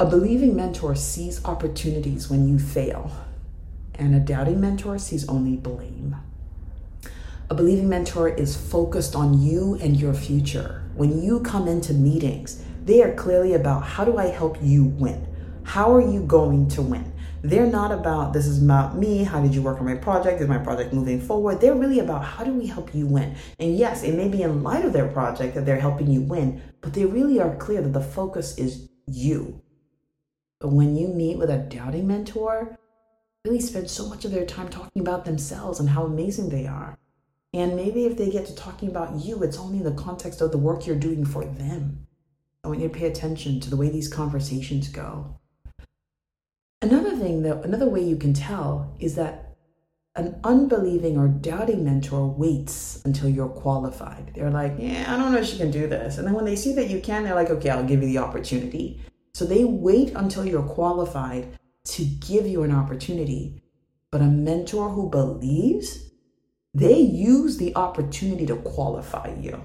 A 0.00 0.06
believing 0.06 0.56
mentor 0.56 0.96
sees 0.96 1.44
opportunities 1.44 2.28
when 2.28 2.48
you 2.48 2.58
fail, 2.58 3.12
and 3.94 4.14
a 4.14 4.20
doubting 4.20 4.60
mentor 4.60 4.98
sees 4.98 5.28
only 5.28 5.56
blame. 5.56 6.16
A 7.48 7.54
believing 7.54 7.88
mentor 7.88 8.28
is 8.28 8.56
focused 8.56 9.14
on 9.14 9.40
you 9.40 9.78
and 9.80 9.96
your 9.96 10.14
future. 10.14 10.82
When 10.94 11.22
you 11.22 11.40
come 11.40 11.68
into 11.68 11.92
meetings, 11.92 12.64
they 12.84 13.02
are 13.02 13.14
clearly 13.14 13.54
about 13.54 13.84
how 13.84 14.04
do 14.04 14.18
I 14.18 14.26
help 14.26 14.58
you 14.60 14.84
win? 14.84 15.26
How 15.62 15.94
are 15.94 16.00
you 16.00 16.22
going 16.22 16.68
to 16.70 16.82
win? 16.82 17.13
They're 17.44 17.66
not 17.66 17.92
about 17.92 18.32
this 18.32 18.46
is 18.46 18.62
about 18.62 18.96
me. 18.96 19.22
How 19.22 19.42
did 19.42 19.54
you 19.54 19.60
work 19.60 19.78
on 19.78 19.84
my 19.84 19.96
project? 19.96 20.40
Is 20.40 20.48
my 20.48 20.56
project 20.56 20.94
moving 20.94 21.20
forward? 21.20 21.60
They're 21.60 21.74
really 21.74 21.98
about 21.98 22.24
how 22.24 22.42
do 22.42 22.54
we 22.54 22.66
help 22.66 22.94
you 22.94 23.06
win? 23.06 23.36
And 23.58 23.76
yes, 23.76 24.02
it 24.02 24.14
may 24.14 24.28
be 24.28 24.40
in 24.40 24.62
light 24.62 24.86
of 24.86 24.94
their 24.94 25.08
project 25.08 25.54
that 25.54 25.66
they're 25.66 25.78
helping 25.78 26.10
you 26.10 26.22
win, 26.22 26.62
but 26.80 26.94
they 26.94 27.04
really 27.04 27.38
are 27.42 27.54
clear 27.56 27.82
that 27.82 27.92
the 27.92 28.00
focus 28.00 28.56
is 28.56 28.88
you. 29.06 29.60
But 30.58 30.72
when 30.72 30.96
you 30.96 31.08
meet 31.08 31.36
with 31.36 31.50
a 31.50 31.58
doubting 31.58 32.06
mentor, 32.06 32.78
really 33.44 33.60
spend 33.60 33.90
so 33.90 34.08
much 34.08 34.24
of 34.24 34.30
their 34.30 34.46
time 34.46 34.70
talking 34.70 35.02
about 35.02 35.26
themselves 35.26 35.80
and 35.80 35.90
how 35.90 36.04
amazing 36.04 36.48
they 36.48 36.66
are. 36.66 36.96
And 37.52 37.76
maybe 37.76 38.06
if 38.06 38.16
they 38.16 38.30
get 38.30 38.46
to 38.46 38.54
talking 38.54 38.88
about 38.88 39.22
you, 39.22 39.42
it's 39.42 39.58
only 39.58 39.78
in 39.78 39.84
the 39.84 40.02
context 40.02 40.40
of 40.40 40.50
the 40.50 40.56
work 40.56 40.86
you're 40.86 40.96
doing 40.96 41.26
for 41.26 41.44
them. 41.44 42.06
I 42.64 42.68
want 42.68 42.80
you 42.80 42.88
to 42.88 42.94
pay 42.98 43.06
attention 43.06 43.60
to 43.60 43.68
the 43.68 43.76
way 43.76 43.90
these 43.90 44.08
conversations 44.08 44.88
go. 44.88 45.40
Another 46.84 47.16
thing 47.16 47.40
that 47.44 47.64
another 47.64 47.88
way 47.88 48.02
you 48.02 48.16
can 48.16 48.34
tell 48.34 48.94
is 49.00 49.14
that 49.14 49.56
an 50.16 50.38
unbelieving 50.44 51.16
or 51.16 51.28
doubting 51.28 51.82
mentor 51.82 52.28
waits 52.28 53.00
until 53.06 53.30
you're 53.30 53.48
qualified. 53.48 54.32
They're 54.34 54.50
like, 54.50 54.74
yeah, 54.78 55.06
I 55.08 55.16
don't 55.16 55.32
know 55.32 55.38
if 55.38 55.46
she 55.46 55.56
can 55.56 55.70
do 55.70 55.86
this. 55.86 56.18
And 56.18 56.26
then 56.26 56.34
when 56.34 56.44
they 56.44 56.56
see 56.56 56.74
that 56.74 56.90
you 56.90 57.00
can, 57.00 57.24
they're 57.24 57.34
like, 57.34 57.48
okay, 57.48 57.70
I'll 57.70 57.84
give 57.84 58.02
you 58.02 58.08
the 58.08 58.18
opportunity. 58.18 59.00
So 59.32 59.46
they 59.46 59.64
wait 59.64 60.10
until 60.10 60.44
you're 60.44 60.62
qualified 60.62 61.58
to 61.84 62.04
give 62.04 62.46
you 62.46 62.64
an 62.64 62.74
opportunity. 62.74 63.62
But 64.10 64.20
a 64.20 64.26
mentor 64.26 64.90
who 64.90 65.08
believes, 65.08 66.10
they 66.74 66.98
use 66.98 67.56
the 67.56 67.74
opportunity 67.76 68.44
to 68.44 68.56
qualify 68.56 69.34
you. 69.40 69.58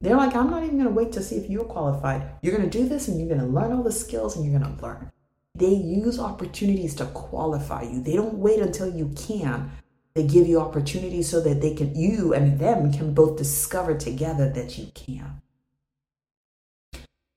They're 0.00 0.16
like, 0.16 0.34
I'm 0.34 0.48
not 0.48 0.64
even 0.64 0.78
going 0.78 0.88
to 0.88 0.94
wait 0.94 1.12
to 1.12 1.22
see 1.22 1.36
if 1.36 1.50
you're 1.50 1.64
qualified. 1.64 2.22
You're 2.40 2.56
going 2.56 2.68
to 2.68 2.78
do 2.78 2.88
this 2.88 3.08
and 3.08 3.20
you're 3.20 3.28
going 3.28 3.46
to 3.46 3.46
learn 3.46 3.72
all 3.72 3.82
the 3.82 3.92
skills 3.92 4.36
and 4.36 4.44
you're 4.46 4.58
going 4.58 4.74
to 4.74 4.82
learn. 4.82 5.12
They 5.56 5.74
use 5.74 6.18
opportunities 6.18 6.94
to 6.96 7.06
qualify 7.06 7.82
you. 7.82 8.02
They 8.02 8.14
don't 8.14 8.34
wait 8.34 8.60
until 8.60 8.94
you 8.94 9.12
can. 9.16 9.70
They 10.14 10.24
give 10.24 10.46
you 10.46 10.60
opportunities 10.60 11.28
so 11.30 11.40
that 11.40 11.60
they 11.60 11.74
can, 11.74 11.94
you 11.94 12.34
and 12.34 12.58
them 12.58 12.92
can 12.92 13.14
both 13.14 13.38
discover 13.38 13.94
together 13.94 14.50
that 14.50 14.76
you 14.76 14.90
can. 14.94 15.40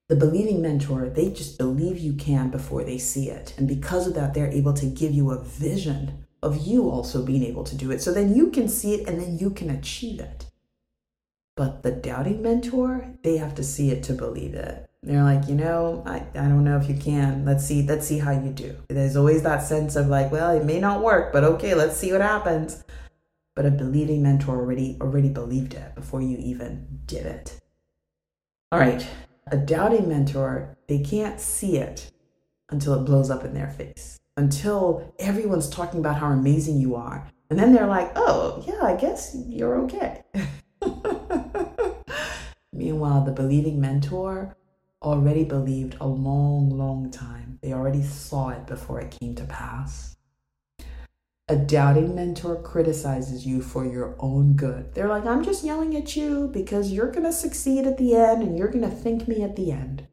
The 0.09 0.15
believing 0.15 0.61
mentor, 0.61 1.07
they 1.07 1.29
just 1.29 1.57
believe 1.57 1.97
you 1.97 2.13
can 2.13 2.49
before 2.49 2.83
they 2.83 2.97
see 2.97 3.29
it. 3.29 3.53
And 3.57 3.67
because 3.67 4.07
of 4.07 4.15
that, 4.15 4.33
they're 4.33 4.47
able 4.51 4.73
to 4.73 4.85
give 4.87 5.13
you 5.13 5.31
a 5.31 5.43
vision 5.43 6.25
of 6.41 6.65
you 6.65 6.89
also 6.89 7.23
being 7.23 7.43
able 7.43 7.63
to 7.65 7.75
do 7.75 7.91
it. 7.91 8.01
So 8.01 8.11
then 8.11 8.35
you 8.35 8.49
can 8.49 8.67
see 8.67 8.95
it 8.95 9.07
and 9.07 9.21
then 9.21 9.37
you 9.37 9.51
can 9.51 9.69
achieve 9.69 10.19
it. 10.19 10.45
But 11.55 11.83
the 11.83 11.91
doubting 11.91 12.41
mentor, 12.41 13.13
they 13.23 13.37
have 13.37 13.55
to 13.55 13.63
see 13.63 13.91
it 13.91 14.03
to 14.03 14.13
believe 14.13 14.55
it. 14.55 14.88
They're 15.01 15.23
like, 15.23 15.47
you 15.47 15.55
know, 15.55 16.03
I, 16.05 16.17
I 16.33 16.47
don't 16.47 16.65
know 16.65 16.77
if 16.77 16.89
you 16.89 16.95
can. 16.95 17.45
Let's 17.45 17.65
see, 17.65 17.83
let's 17.83 18.05
see 18.05 18.19
how 18.19 18.31
you 18.31 18.49
do. 18.49 18.75
There's 18.89 19.15
always 19.15 19.43
that 19.43 19.63
sense 19.63 19.95
of 19.95 20.07
like, 20.07 20.31
well, 20.31 20.51
it 20.51 20.65
may 20.65 20.79
not 20.79 21.01
work, 21.01 21.31
but 21.31 21.43
okay, 21.43 21.73
let's 21.73 21.95
see 21.95 22.11
what 22.11 22.21
happens. 22.21 22.83
But 23.55 23.65
a 23.65 23.71
believing 23.71 24.21
mentor 24.21 24.57
already 24.57 24.97
already 25.01 25.29
believed 25.29 25.73
it 25.73 25.95
before 25.95 26.21
you 26.21 26.37
even 26.37 26.99
did 27.05 27.25
it. 27.25 27.59
All 28.71 28.79
right. 28.79 29.05
A 29.47 29.57
doubting 29.57 30.07
mentor, 30.07 30.77
they 30.87 30.99
can't 30.99 31.39
see 31.39 31.77
it 31.77 32.11
until 32.69 32.93
it 32.93 33.05
blows 33.05 33.31
up 33.31 33.43
in 33.43 33.53
their 33.53 33.69
face. 33.69 34.19
Until 34.37 35.13
everyone's 35.17 35.69
talking 35.69 35.99
about 35.99 36.17
how 36.17 36.29
amazing 36.29 36.79
you 36.79 36.95
are. 36.95 37.27
And 37.49 37.57
then 37.57 37.73
they're 37.73 37.87
like, 37.87 38.11
oh, 38.15 38.63
yeah, 38.67 38.83
I 38.83 38.95
guess 38.95 39.35
you're 39.47 39.81
okay. 39.83 40.23
Meanwhile, 42.71 43.25
the 43.25 43.31
believing 43.31 43.81
mentor 43.81 44.55
already 45.01 45.43
believed 45.43 45.95
a 45.99 46.07
long, 46.07 46.69
long 46.69 47.09
time. 47.09 47.59
They 47.61 47.73
already 47.73 48.03
saw 48.03 48.49
it 48.49 48.67
before 48.67 48.99
it 48.99 49.15
came 49.19 49.35
to 49.35 49.45
pass. 49.45 50.17
A 51.47 51.55
doubting 51.55 52.13
mentor 52.13 52.61
criticizes 52.61 53.45
you 53.45 53.61
for 53.61 53.85
your 53.85 54.15
own 54.19 54.53
good. 54.53 54.93
They're 54.93 55.07
like, 55.07 55.25
I'm 55.25 55.43
just 55.43 55.63
yelling 55.63 55.95
at 55.95 56.15
you 56.15 56.47
because 56.53 56.91
you're 56.91 57.11
going 57.11 57.23
to 57.23 57.33
succeed 57.33 57.87
at 57.87 57.97
the 57.97 58.13
end 58.13 58.43
and 58.43 58.57
you're 58.57 58.67
going 58.67 58.87
to 58.87 58.95
thank 58.95 59.27
me 59.27 59.41
at 59.41 59.55
the 59.55 59.71
end. 59.71 60.07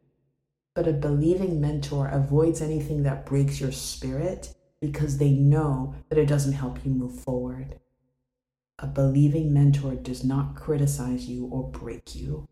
But 0.74 0.88
a 0.88 0.92
believing 0.92 1.60
mentor 1.60 2.08
avoids 2.08 2.62
anything 2.62 3.02
that 3.02 3.26
breaks 3.26 3.60
your 3.60 3.72
spirit 3.72 4.54
because 4.80 5.18
they 5.18 5.30
know 5.30 5.94
that 6.08 6.18
it 6.18 6.26
doesn't 6.26 6.52
help 6.52 6.84
you 6.84 6.90
move 6.90 7.20
forward. 7.20 7.80
A 8.78 8.86
believing 8.86 9.52
mentor 9.52 9.94
does 9.94 10.22
not 10.22 10.54
criticize 10.54 11.26
you 11.28 11.46
or 11.46 11.70
break 11.70 12.14
you. 12.14 12.46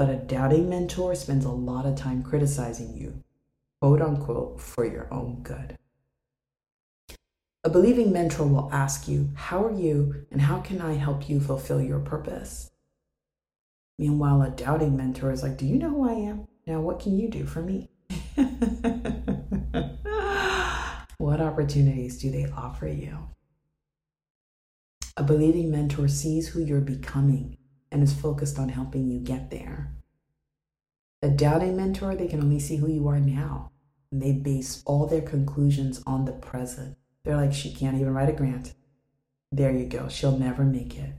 But 0.00 0.08
a 0.08 0.16
doubting 0.16 0.70
mentor 0.70 1.14
spends 1.14 1.44
a 1.44 1.50
lot 1.50 1.84
of 1.84 1.94
time 1.94 2.22
criticizing 2.22 2.96
you, 2.96 3.22
quote 3.82 4.00
unquote, 4.00 4.58
for 4.58 4.86
your 4.86 5.12
own 5.12 5.42
good. 5.42 5.76
A 7.64 7.68
believing 7.68 8.10
mentor 8.10 8.46
will 8.46 8.70
ask 8.72 9.06
you, 9.08 9.28
How 9.34 9.62
are 9.62 9.78
you 9.78 10.24
and 10.30 10.40
how 10.40 10.60
can 10.60 10.80
I 10.80 10.94
help 10.94 11.28
you 11.28 11.38
fulfill 11.38 11.82
your 11.82 11.98
purpose? 11.98 12.70
Meanwhile, 13.98 14.40
a 14.40 14.48
doubting 14.48 14.96
mentor 14.96 15.32
is 15.32 15.42
like, 15.42 15.58
Do 15.58 15.66
you 15.66 15.76
know 15.76 15.90
who 15.90 16.08
I 16.08 16.14
am? 16.14 16.48
Now, 16.66 16.80
what 16.80 17.00
can 17.00 17.18
you 17.18 17.28
do 17.28 17.44
for 17.44 17.60
me? 17.60 17.90
what 21.18 21.42
opportunities 21.42 22.18
do 22.22 22.30
they 22.30 22.46
offer 22.56 22.88
you? 22.88 23.18
A 25.18 25.22
believing 25.22 25.70
mentor 25.70 26.08
sees 26.08 26.48
who 26.48 26.64
you're 26.64 26.80
becoming 26.80 27.58
and 27.90 28.02
is 28.02 28.12
focused 28.12 28.58
on 28.58 28.68
helping 28.68 29.10
you 29.10 29.18
get 29.18 29.50
there. 29.50 29.92
A 31.22 31.28
doubting 31.28 31.76
mentor, 31.76 32.14
they 32.14 32.28
can 32.28 32.40
only 32.40 32.60
see 32.60 32.76
who 32.76 32.88
you 32.88 33.06
are 33.08 33.20
now. 33.20 33.72
And 34.10 34.22
they 34.22 34.32
base 34.32 34.82
all 34.86 35.06
their 35.06 35.20
conclusions 35.20 36.02
on 36.06 36.24
the 36.24 36.32
present. 36.32 36.96
They're 37.24 37.36
like, 37.36 37.52
she 37.52 37.72
can't 37.72 37.96
even 37.96 38.14
write 38.14 38.28
a 38.28 38.32
grant. 38.32 38.74
There 39.52 39.72
you 39.72 39.86
go. 39.86 40.08
She'll 40.08 40.38
never 40.38 40.64
make 40.64 40.96
it. 40.96 41.12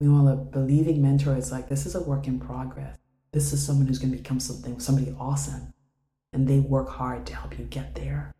Meanwhile, 0.00 0.28
a 0.28 0.36
believing 0.36 1.02
mentor 1.02 1.36
is 1.36 1.52
like, 1.52 1.68
this 1.68 1.84
is 1.84 1.94
a 1.94 2.02
work 2.02 2.26
in 2.26 2.38
progress. 2.38 2.96
This 3.32 3.52
is 3.52 3.64
someone 3.64 3.86
who's 3.86 3.98
going 3.98 4.12
to 4.12 4.16
become 4.16 4.40
something, 4.40 4.80
somebody 4.80 5.14
awesome. 5.18 5.74
And 6.32 6.46
they 6.46 6.60
work 6.60 6.88
hard 6.88 7.26
to 7.26 7.34
help 7.34 7.58
you 7.58 7.64
get 7.64 7.94
there. 7.94 8.32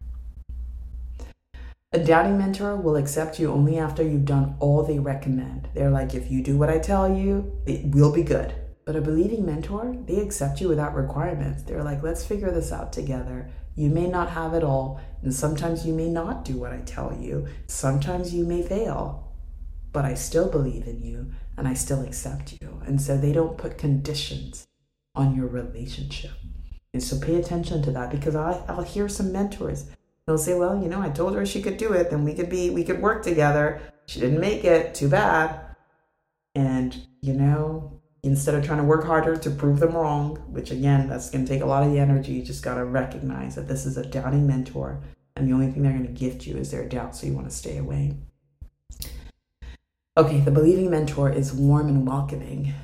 A 1.91 1.99
doubting 1.99 2.37
mentor 2.37 2.77
will 2.77 2.97
accept 2.97 3.39
you 3.39 3.51
only 3.51 3.79
after 3.79 4.03
you've 4.03 4.27
done 4.27 4.57
all 4.61 4.83
they 4.83 4.99
recommend. 4.99 5.71
They're 5.73 5.89
like, 5.89 6.15
if 6.15 6.31
you 6.31 6.43
do 6.43 6.59
what 6.59 6.69
I 6.69 6.79
tell 6.79 7.11
you, 7.11 7.51
it 7.65 7.95
will 7.95 8.13
be 8.13 8.23
good. 8.23 8.55
But 8.85 8.95
a 8.95 9.01
believing 9.01 9.47
mentor, 9.47 9.97
they 10.05 10.21
accept 10.21 10.61
you 10.61 10.69
without 10.69 10.95
requirements. 10.95 11.63
They're 11.63 11.83
like, 11.83 12.03
let's 12.03 12.27
figure 12.27 12.51
this 12.51 12.73
out 12.73 12.93
together. 12.93 13.51
You 13.75 13.89
may 13.89 14.07
not 14.07 14.29
have 14.29 14.53
it 14.53 14.63
all, 14.63 15.01
and 15.23 15.33
sometimes 15.33 15.87
you 15.87 15.95
may 15.95 16.11
not 16.11 16.45
do 16.45 16.59
what 16.59 16.75
I 16.75 16.81
tell 16.81 17.17
you. 17.19 17.49
Sometimes 17.69 18.35
you 18.35 18.45
may 18.45 18.61
fail, 18.61 19.33
but 19.91 20.05
I 20.05 20.13
still 20.13 20.51
believe 20.51 20.87
in 20.87 21.01
you 21.01 21.33
and 21.57 21.67
I 21.67 21.73
still 21.73 22.03
accept 22.03 22.59
you. 22.61 22.83
And 22.85 23.01
so 23.01 23.17
they 23.17 23.33
don't 23.33 23.57
put 23.57 23.79
conditions 23.79 24.67
on 25.15 25.35
your 25.35 25.47
relationship. 25.47 26.33
And 26.93 27.03
so 27.03 27.19
pay 27.19 27.37
attention 27.37 27.83
to 27.85 27.91
that 27.93 28.11
because 28.11 28.37
I, 28.37 28.63
I'll 28.69 28.83
hear 28.83 29.09
some 29.09 29.33
mentors 29.33 29.87
They'll 30.29 30.37
say, 30.37 30.53
well, 30.53 30.79
you 30.79 30.91
know, 30.91 31.01
I 31.01 31.09
told 31.09 31.35
her 31.35 31.47
she 31.47 31.63
could 31.63 31.79
do 31.79 31.95
it, 31.95 32.11
then 32.11 32.23
we 32.23 32.35
could 32.35 32.51
be, 32.51 32.69
we 32.69 32.85
could 32.85 33.01
work 33.01 33.23
together. 33.23 33.81
She 34.05 34.21
didn't 34.21 34.41
make 34.41 34.63
it, 34.63 34.95
too 34.95 35.09
bad. 35.09 35.59
And, 36.55 36.95
you 37.23 37.33
know, 37.33 38.03
instead 38.23 38.55
of 38.55 38.63
trying 38.63 38.77
to 38.77 38.85
work 38.85 39.07
harder 39.07 39.39
to 39.39 39.51
prove 39.51 39.81
them 39.81 39.93
wrong, 39.93 40.37
which 40.51 40.71
again, 40.71 41.09
that's 41.09 41.31
going 41.31 41.47
to 41.47 41.51
take 41.51 41.63
a 41.63 41.67
lot 41.67 41.83
of 41.83 41.91
the 41.91 41.99
energy, 41.99 42.33
you 42.33 42.43
just 42.43 42.63
got 42.63 42.75
to 42.75 42.85
recognize 42.85 43.55
that 43.55 43.69
this 43.69 43.87
is 43.87 43.97
a 43.97 44.05
doubting 44.05 44.47
mentor. 44.47 45.01
And 45.35 45.49
the 45.49 45.55
only 45.55 45.73
thing 45.73 45.83
they're 45.83 45.93
going 45.93 46.07
to 46.07 46.13
gift 46.13 46.47
you 46.47 46.59
is 46.59 46.71
their 46.71 46.87
doubt, 46.87 47.17
so 47.17 47.27
you 47.27 47.33
want 47.33 47.49
to 47.49 47.57
stay 47.57 47.79
away. 47.79 48.15
Okay, 50.19 50.41
the 50.41 50.51
believing 50.51 50.91
mentor 50.91 51.31
is 51.31 51.55
warm 51.55 51.89
and 51.89 52.07
welcoming. 52.07 52.75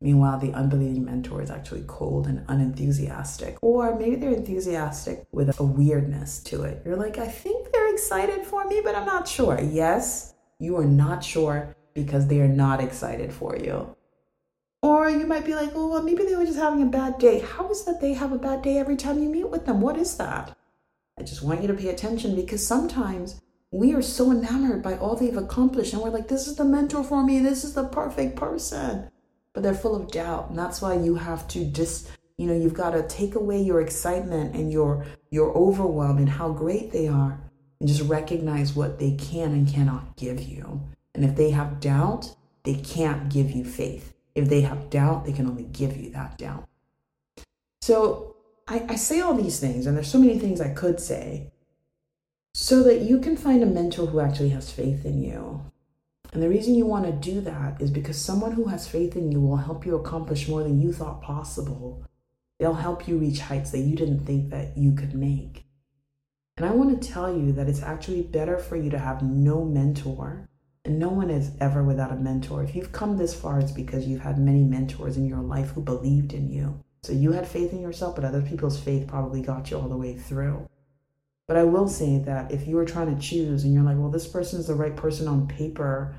Meanwhile, 0.00 0.38
the 0.38 0.52
unbelieving 0.52 1.04
mentor 1.04 1.42
is 1.42 1.50
actually 1.50 1.82
cold 1.88 2.28
and 2.28 2.44
unenthusiastic, 2.48 3.58
or 3.62 3.98
maybe 3.98 4.14
they're 4.14 4.30
enthusiastic 4.30 5.26
with 5.32 5.58
a 5.58 5.64
weirdness 5.64 6.38
to 6.44 6.62
it. 6.62 6.82
You're 6.84 6.96
like, 6.96 7.18
I 7.18 7.26
think 7.26 7.72
they're 7.72 7.92
excited 7.92 8.44
for 8.44 8.64
me, 8.66 8.80
but 8.84 8.94
I'm 8.94 9.06
not 9.06 9.26
sure. 9.26 9.60
Yes, 9.60 10.34
you 10.60 10.76
are 10.76 10.84
not 10.84 11.24
sure 11.24 11.74
because 11.94 12.28
they 12.28 12.40
are 12.40 12.48
not 12.48 12.80
excited 12.80 13.32
for 13.32 13.56
you. 13.56 13.96
Or 14.82 15.10
you 15.10 15.26
might 15.26 15.44
be 15.44 15.56
like, 15.56 15.72
oh, 15.74 15.88
well, 15.88 16.02
maybe 16.04 16.24
they 16.24 16.36
were 16.36 16.44
just 16.44 16.60
having 16.60 16.82
a 16.82 16.86
bad 16.86 17.18
day. 17.18 17.40
How 17.40 17.68
is 17.68 17.84
that 17.84 18.00
they 18.00 18.12
have 18.12 18.30
a 18.30 18.38
bad 18.38 18.62
day 18.62 18.78
every 18.78 18.94
time 18.94 19.20
you 19.20 19.28
meet 19.28 19.50
with 19.50 19.66
them? 19.66 19.80
What 19.80 19.96
is 19.96 20.16
that? 20.18 20.56
I 21.18 21.24
just 21.24 21.42
want 21.42 21.60
you 21.62 21.66
to 21.66 21.74
pay 21.74 21.88
attention 21.88 22.36
because 22.36 22.64
sometimes 22.64 23.40
we 23.72 23.92
are 23.94 24.02
so 24.02 24.30
enamored 24.30 24.84
by 24.84 24.96
all 24.96 25.16
they've 25.16 25.36
accomplished 25.36 25.92
and 25.92 26.00
we're 26.00 26.10
like, 26.10 26.28
this 26.28 26.46
is 26.46 26.54
the 26.54 26.64
mentor 26.64 27.02
for 27.02 27.24
me. 27.24 27.40
This 27.40 27.64
is 27.64 27.74
the 27.74 27.88
perfect 27.88 28.36
person 28.36 29.10
but 29.58 29.64
they're 29.64 29.74
full 29.74 29.96
of 29.96 30.08
doubt. 30.12 30.50
And 30.50 30.56
that's 30.56 30.80
why 30.80 30.94
you 30.94 31.16
have 31.16 31.48
to 31.48 31.64
just, 31.64 32.08
you 32.36 32.46
know, 32.46 32.54
you've 32.54 32.74
got 32.74 32.90
to 32.90 33.02
take 33.08 33.34
away 33.34 33.60
your 33.60 33.80
excitement 33.80 34.54
and 34.54 34.70
your 34.70 35.04
your 35.30 35.50
overwhelm 35.50 36.18
and 36.18 36.28
how 36.28 36.52
great 36.52 36.92
they 36.92 37.08
are 37.08 37.40
and 37.80 37.88
just 37.88 38.02
recognize 38.02 38.76
what 38.76 39.00
they 39.00 39.16
can 39.16 39.50
and 39.50 39.66
cannot 39.66 40.16
give 40.16 40.40
you. 40.40 40.80
And 41.12 41.24
if 41.24 41.34
they 41.34 41.50
have 41.50 41.80
doubt, 41.80 42.36
they 42.62 42.74
can't 42.74 43.28
give 43.28 43.50
you 43.50 43.64
faith. 43.64 44.14
If 44.36 44.48
they 44.48 44.60
have 44.60 44.90
doubt, 44.90 45.24
they 45.24 45.32
can 45.32 45.48
only 45.48 45.64
give 45.64 45.96
you 45.96 46.10
that 46.10 46.38
doubt. 46.38 46.68
So 47.80 48.36
I, 48.68 48.86
I 48.90 48.94
say 48.94 49.20
all 49.20 49.34
these 49.34 49.58
things, 49.58 49.86
and 49.86 49.96
there's 49.96 50.06
so 50.06 50.20
many 50.20 50.38
things 50.38 50.60
I 50.60 50.72
could 50.72 51.00
say, 51.00 51.50
so 52.54 52.84
that 52.84 53.00
you 53.00 53.18
can 53.18 53.36
find 53.36 53.64
a 53.64 53.66
mentor 53.66 54.06
who 54.06 54.20
actually 54.20 54.50
has 54.50 54.70
faith 54.70 55.04
in 55.04 55.20
you 55.20 55.68
and 56.32 56.42
the 56.42 56.48
reason 56.48 56.74
you 56.74 56.84
want 56.84 57.06
to 57.06 57.12
do 57.12 57.40
that 57.40 57.80
is 57.80 57.90
because 57.90 58.20
someone 58.20 58.52
who 58.52 58.66
has 58.66 58.86
faith 58.86 59.16
in 59.16 59.32
you 59.32 59.40
will 59.40 59.56
help 59.56 59.86
you 59.86 59.96
accomplish 59.96 60.48
more 60.48 60.62
than 60.62 60.80
you 60.80 60.92
thought 60.92 61.22
possible. 61.22 62.04
They'll 62.58 62.74
help 62.74 63.08
you 63.08 63.16
reach 63.16 63.40
heights 63.40 63.70
that 63.70 63.78
you 63.78 63.96
didn't 63.96 64.26
think 64.26 64.50
that 64.50 64.76
you 64.76 64.92
could 64.92 65.14
make. 65.14 65.64
And 66.56 66.66
I 66.66 66.70
want 66.70 67.00
to 67.00 67.08
tell 67.08 67.34
you 67.34 67.52
that 67.52 67.68
it's 67.68 67.82
actually 67.82 68.22
better 68.22 68.58
for 68.58 68.76
you 68.76 68.90
to 68.90 68.98
have 68.98 69.22
no 69.22 69.64
mentor. 69.64 70.48
And 70.84 70.98
no 70.98 71.08
one 71.08 71.30
is 71.30 71.52
ever 71.60 71.82
without 71.82 72.12
a 72.12 72.16
mentor. 72.16 72.62
If 72.62 72.74
you've 72.74 72.92
come 72.92 73.16
this 73.16 73.34
far, 73.34 73.60
it's 73.60 73.70
because 73.70 74.06
you've 74.06 74.22
had 74.22 74.38
many 74.38 74.64
mentors 74.64 75.16
in 75.16 75.26
your 75.26 75.40
life 75.40 75.70
who 75.70 75.82
believed 75.82 76.32
in 76.32 76.50
you. 76.50 76.82
So 77.02 77.12
you 77.12 77.32
had 77.32 77.46
faith 77.46 77.72
in 77.72 77.80
yourself, 77.80 78.16
but 78.16 78.24
other 78.24 78.42
people's 78.42 78.80
faith 78.80 79.06
probably 79.06 79.40
got 79.40 79.70
you 79.70 79.78
all 79.78 79.88
the 79.88 79.96
way 79.96 80.16
through. 80.16 80.68
But 81.48 81.56
I 81.56 81.64
will 81.64 81.88
say 81.88 82.18
that 82.18 82.52
if 82.52 82.68
you 82.68 82.78
are 82.78 82.84
trying 82.84 83.14
to 83.14 83.20
choose 83.20 83.64
and 83.64 83.72
you're 83.72 83.82
like, 83.82 83.96
well, 83.96 84.10
this 84.10 84.28
person 84.28 84.60
is 84.60 84.66
the 84.66 84.74
right 84.74 84.94
person 84.94 85.26
on 85.26 85.48
paper, 85.48 86.14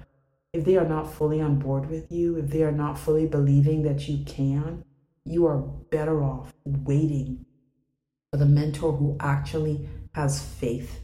if 0.53 0.65
they 0.65 0.75
are 0.75 0.87
not 0.87 1.13
fully 1.13 1.39
on 1.39 1.59
board 1.59 1.87
with 1.87 2.11
you, 2.11 2.35
if 2.37 2.47
they 2.49 2.63
are 2.63 2.71
not 2.71 2.97
fully 2.97 3.27
believing 3.27 3.83
that 3.83 4.09
you 4.09 4.25
can, 4.25 4.83
you 5.23 5.45
are 5.45 5.59
better 5.59 6.23
off 6.23 6.51
waiting 6.65 7.45
for 8.31 8.37
the 8.37 8.45
mentor 8.47 8.91
who 8.93 9.15
actually 9.19 9.87
has 10.13 10.41
faith. 10.41 11.01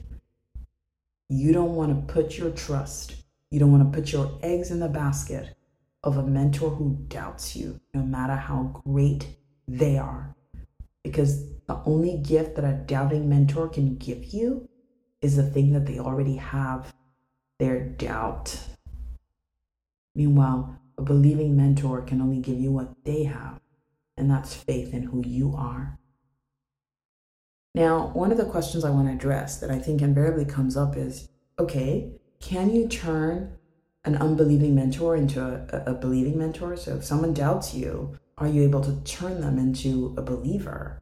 You 1.30 1.54
don't 1.54 1.76
want 1.76 2.08
to 2.08 2.14
put 2.14 2.38
your 2.38 2.50
trust, 2.50 3.16
you 3.52 3.60
don't 3.60 3.72
want 3.72 3.92
to 3.92 3.96
put 3.96 4.12
your 4.12 4.40
eggs 4.42 4.72
in 4.72 4.80
the 4.80 4.88
basket 4.88 5.56
of 6.04 6.18
a 6.18 6.24
mentor 6.24 6.72
who 6.72 6.98
doubts 7.08 7.56
you, 7.56 7.80
no 7.94 8.02
matter 8.02 8.36
how 8.36 8.82
great 8.86 9.28
they 9.68 9.98
are. 9.98 10.36
Because 11.06 11.48
the 11.68 11.80
only 11.86 12.18
gift 12.18 12.56
that 12.56 12.66
a 12.66 12.74
doubting 12.74 13.30
mentor 13.30 13.70
can 13.70 13.96
give 13.96 14.26
you 14.26 14.68
is 15.22 15.36
the 15.36 15.48
thing 15.48 15.72
that 15.74 15.86
they 15.86 16.00
already 16.00 16.38
have 16.38 16.92
their 17.60 17.80
doubt. 17.80 18.60
Meanwhile, 20.16 20.80
a 20.98 21.04
believing 21.04 21.56
mentor 21.56 22.02
can 22.02 22.22
only 22.22 22.40
give 22.40 22.60
you 22.60 22.72
what 22.72 23.06
they 23.06 23.26
have, 23.26 23.60
and 24.18 24.32
that's 24.32 24.56
faith 24.56 24.96
in 24.96 25.04
who 25.04 25.24
you 25.24 25.54
are. 25.56 26.00
Now, 27.76 28.08
one 28.08 28.32
of 28.32 28.40
the 28.40 28.46
questions 28.46 28.84
I 28.84 28.90
want 28.90 29.08
to 29.08 29.14
address 29.14 29.58
that 29.60 29.70
I 29.70 29.78
think 29.78 30.02
invariably 30.02 30.46
comes 30.46 30.76
up 30.76 30.98
is 30.98 31.30
okay, 31.60 32.14
can 32.40 32.74
you 32.74 32.88
turn 32.88 33.58
an 34.06 34.16
unbelieving 34.16 34.74
mentor 34.74 35.16
into 35.16 35.40
a, 35.40 35.92
a, 35.92 35.94
believing 35.94 36.38
mentor? 36.40 36.76
So 36.78 36.96
if 36.96 37.06
someone 37.06 37.34
doubts 37.34 37.76
you, 37.76 38.18
are 38.38 38.48
you 38.48 38.64
able 38.64 38.82
to 38.82 39.02
turn 39.04 39.42
them 39.42 39.58
into 39.58 40.14
a 40.18 40.22
believer? 40.22 41.02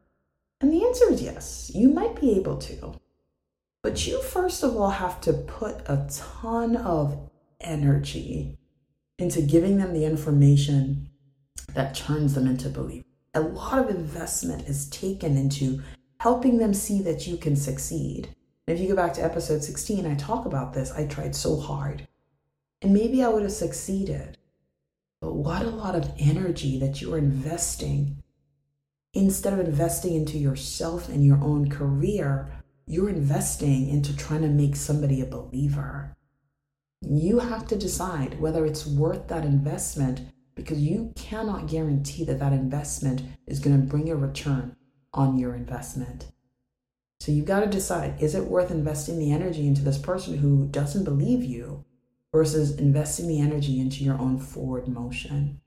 And 0.60 0.72
the 0.72 0.84
answer 0.84 1.10
is 1.10 1.22
yes, 1.22 1.70
you 1.74 1.90
might 1.90 2.20
be 2.20 2.36
able 2.36 2.58
to. 2.58 2.94
But 3.82 4.06
you 4.06 4.22
first 4.22 4.62
of 4.62 4.76
all 4.76 4.90
have 4.90 5.20
to 5.22 5.32
put 5.32 5.80
a 5.86 6.06
ton 6.10 6.76
of 6.76 7.30
energy 7.60 8.58
into 9.18 9.42
giving 9.42 9.78
them 9.78 9.92
the 9.92 10.04
information 10.04 11.10
that 11.74 11.94
turns 11.94 12.34
them 12.34 12.46
into 12.46 12.68
believers. 12.68 13.04
A 13.34 13.40
lot 13.40 13.78
of 13.78 13.90
investment 13.90 14.68
is 14.68 14.88
taken 14.90 15.36
into 15.36 15.82
helping 16.20 16.58
them 16.58 16.72
see 16.72 17.02
that 17.02 17.26
you 17.26 17.36
can 17.36 17.56
succeed. 17.56 18.34
If 18.66 18.80
you 18.80 18.88
go 18.88 18.96
back 18.96 19.12
to 19.14 19.24
episode 19.24 19.62
16, 19.62 20.06
I 20.06 20.14
talk 20.14 20.46
about 20.46 20.72
this. 20.72 20.92
I 20.92 21.06
tried 21.06 21.34
so 21.34 21.58
hard. 21.58 22.08
And 22.80 22.94
maybe 22.94 23.22
I 23.22 23.28
would 23.28 23.42
have 23.42 23.52
succeeded. 23.52 24.38
But 25.24 25.36
what 25.36 25.62
a 25.62 25.70
lot 25.70 25.94
of 25.94 26.12
energy 26.18 26.78
that 26.80 27.00
you 27.00 27.14
are 27.14 27.18
investing. 27.18 28.22
Instead 29.14 29.54
of 29.54 29.58
investing 29.58 30.14
into 30.14 30.36
yourself 30.36 31.08
and 31.08 31.24
your 31.24 31.42
own 31.42 31.70
career, 31.70 32.62
you're 32.86 33.08
investing 33.08 33.88
into 33.88 34.14
trying 34.14 34.42
to 34.42 34.48
make 34.48 34.76
somebody 34.76 35.22
a 35.22 35.26
believer. 35.26 36.14
You 37.00 37.38
have 37.38 37.66
to 37.68 37.74
decide 37.74 38.38
whether 38.38 38.66
it's 38.66 38.86
worth 38.86 39.28
that 39.28 39.46
investment 39.46 40.20
because 40.54 40.80
you 40.80 41.14
cannot 41.16 41.68
guarantee 41.68 42.26
that 42.26 42.38
that 42.40 42.52
investment 42.52 43.22
is 43.46 43.60
going 43.60 43.80
to 43.80 43.86
bring 43.86 44.10
a 44.10 44.16
return 44.16 44.76
on 45.14 45.38
your 45.38 45.54
investment. 45.54 46.26
So 47.20 47.32
you've 47.32 47.46
got 47.46 47.60
to 47.60 47.66
decide 47.66 48.22
is 48.22 48.34
it 48.34 48.44
worth 48.44 48.70
investing 48.70 49.18
the 49.18 49.32
energy 49.32 49.66
into 49.66 49.80
this 49.80 49.96
person 49.96 50.36
who 50.36 50.66
doesn't 50.66 51.04
believe 51.04 51.42
you 51.42 51.86
versus 52.34 52.76
investing 52.78 53.28
the 53.28 53.40
energy 53.40 53.78
into 53.78 54.02
your 54.02 54.18
own 54.20 54.36
forward 54.36 54.88
motion? 54.88 55.60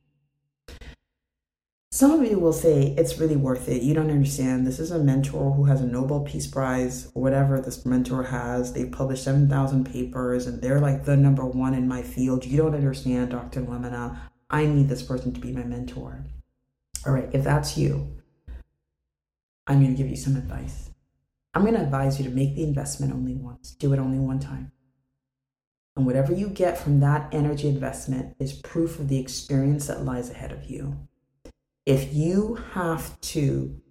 Some 1.93 2.11
of 2.11 2.29
you 2.29 2.37
will 2.37 2.51
say 2.51 2.93
it's 2.97 3.17
really 3.19 3.37
worth 3.37 3.69
it. 3.69 3.83
You 3.83 3.93
don't 3.93 4.11
understand. 4.11 4.67
This 4.67 4.77
is 4.77 4.91
a 4.91 4.99
mentor 4.99 5.53
who 5.53 5.63
has 5.63 5.79
a 5.79 5.87
Nobel 5.87 6.25
Peace 6.25 6.45
Prize 6.45 7.09
or 7.15 7.23
whatever 7.23 7.61
this 7.61 7.85
mentor 7.85 8.21
has. 8.23 8.73
They've 8.73 8.91
published 8.91 9.23
7,000 9.23 9.85
papers 9.85 10.45
and 10.45 10.61
they're 10.61 10.81
like 10.81 11.05
the 11.05 11.15
number 11.15 11.45
one 11.45 11.73
in 11.73 11.87
my 11.87 12.01
field. 12.01 12.43
You 12.45 12.57
don't 12.57 12.75
understand, 12.75 13.31
Dr. 13.31 13.61
Lemina. 13.61 14.19
I 14.49 14.65
need 14.65 14.89
this 14.89 15.01
person 15.01 15.33
to 15.33 15.39
be 15.39 15.53
my 15.53 15.63
mentor. 15.63 16.25
All 17.05 17.13
right, 17.13 17.29
if 17.31 17.45
that's 17.45 17.77
you, 17.77 18.17
I'm 19.65 19.79
going 19.79 19.95
to 19.95 19.97
give 19.97 20.09
you 20.09 20.17
some 20.17 20.35
advice. 20.35 20.89
I'm 21.53 21.61
going 21.61 21.75
to 21.75 21.81
advise 21.81 22.19
you 22.19 22.25
to 22.25 22.35
make 22.35 22.55
the 22.55 22.63
investment 22.63 23.13
only 23.13 23.35
once, 23.35 23.71
do 23.71 23.93
it 23.93 23.99
only 23.99 24.19
one 24.19 24.39
time. 24.39 24.73
And 25.97 26.05
whatever 26.05 26.31
you 26.31 26.47
get 26.47 26.77
from 26.77 26.99
that 26.99 27.27
energy 27.33 27.67
investment 27.67 28.35
is 28.39 28.53
proof 28.53 28.99
of 28.99 29.07
the 29.07 29.17
experience 29.17 29.87
that 29.87 30.05
lies 30.05 30.29
ahead 30.29 30.51
of 30.51 30.69
you. 30.69 30.95
If 31.87 32.13
you 32.13 32.59
have 32.73 33.19
to 33.21 33.81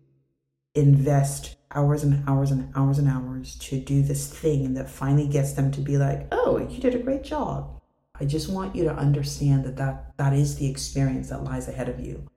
invest 0.76 1.56
hours 1.74 2.04
and 2.04 2.22
hours 2.28 2.52
and 2.52 2.72
hours 2.76 2.98
and 2.98 3.08
hours 3.08 3.56
to 3.56 3.80
do 3.80 4.02
this 4.02 4.32
thing 4.32 4.64
and 4.64 4.76
that 4.76 4.88
finally 4.88 5.26
gets 5.26 5.54
them 5.54 5.72
to 5.72 5.80
be 5.80 5.96
like, 5.96 6.28
oh, 6.30 6.58
you 6.58 6.78
did 6.78 6.94
a 6.94 7.00
great 7.00 7.24
job. 7.24 7.82
I 8.20 8.24
just 8.24 8.48
want 8.48 8.76
you 8.76 8.84
to 8.84 8.94
understand 8.94 9.64
that 9.64 9.76
that, 9.76 10.16
that 10.16 10.32
is 10.32 10.56
the 10.56 10.70
experience 10.70 11.30
that 11.30 11.42
lies 11.42 11.66
ahead 11.66 11.88
of 11.88 11.98
you. 11.98 12.28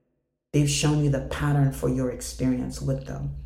They've 0.52 0.68
shown 0.68 1.04
you 1.04 1.10
the 1.10 1.28
pattern 1.30 1.70
for 1.70 1.88
your 1.88 2.10
experience 2.10 2.82
with 2.82 3.06
them. 3.06 3.36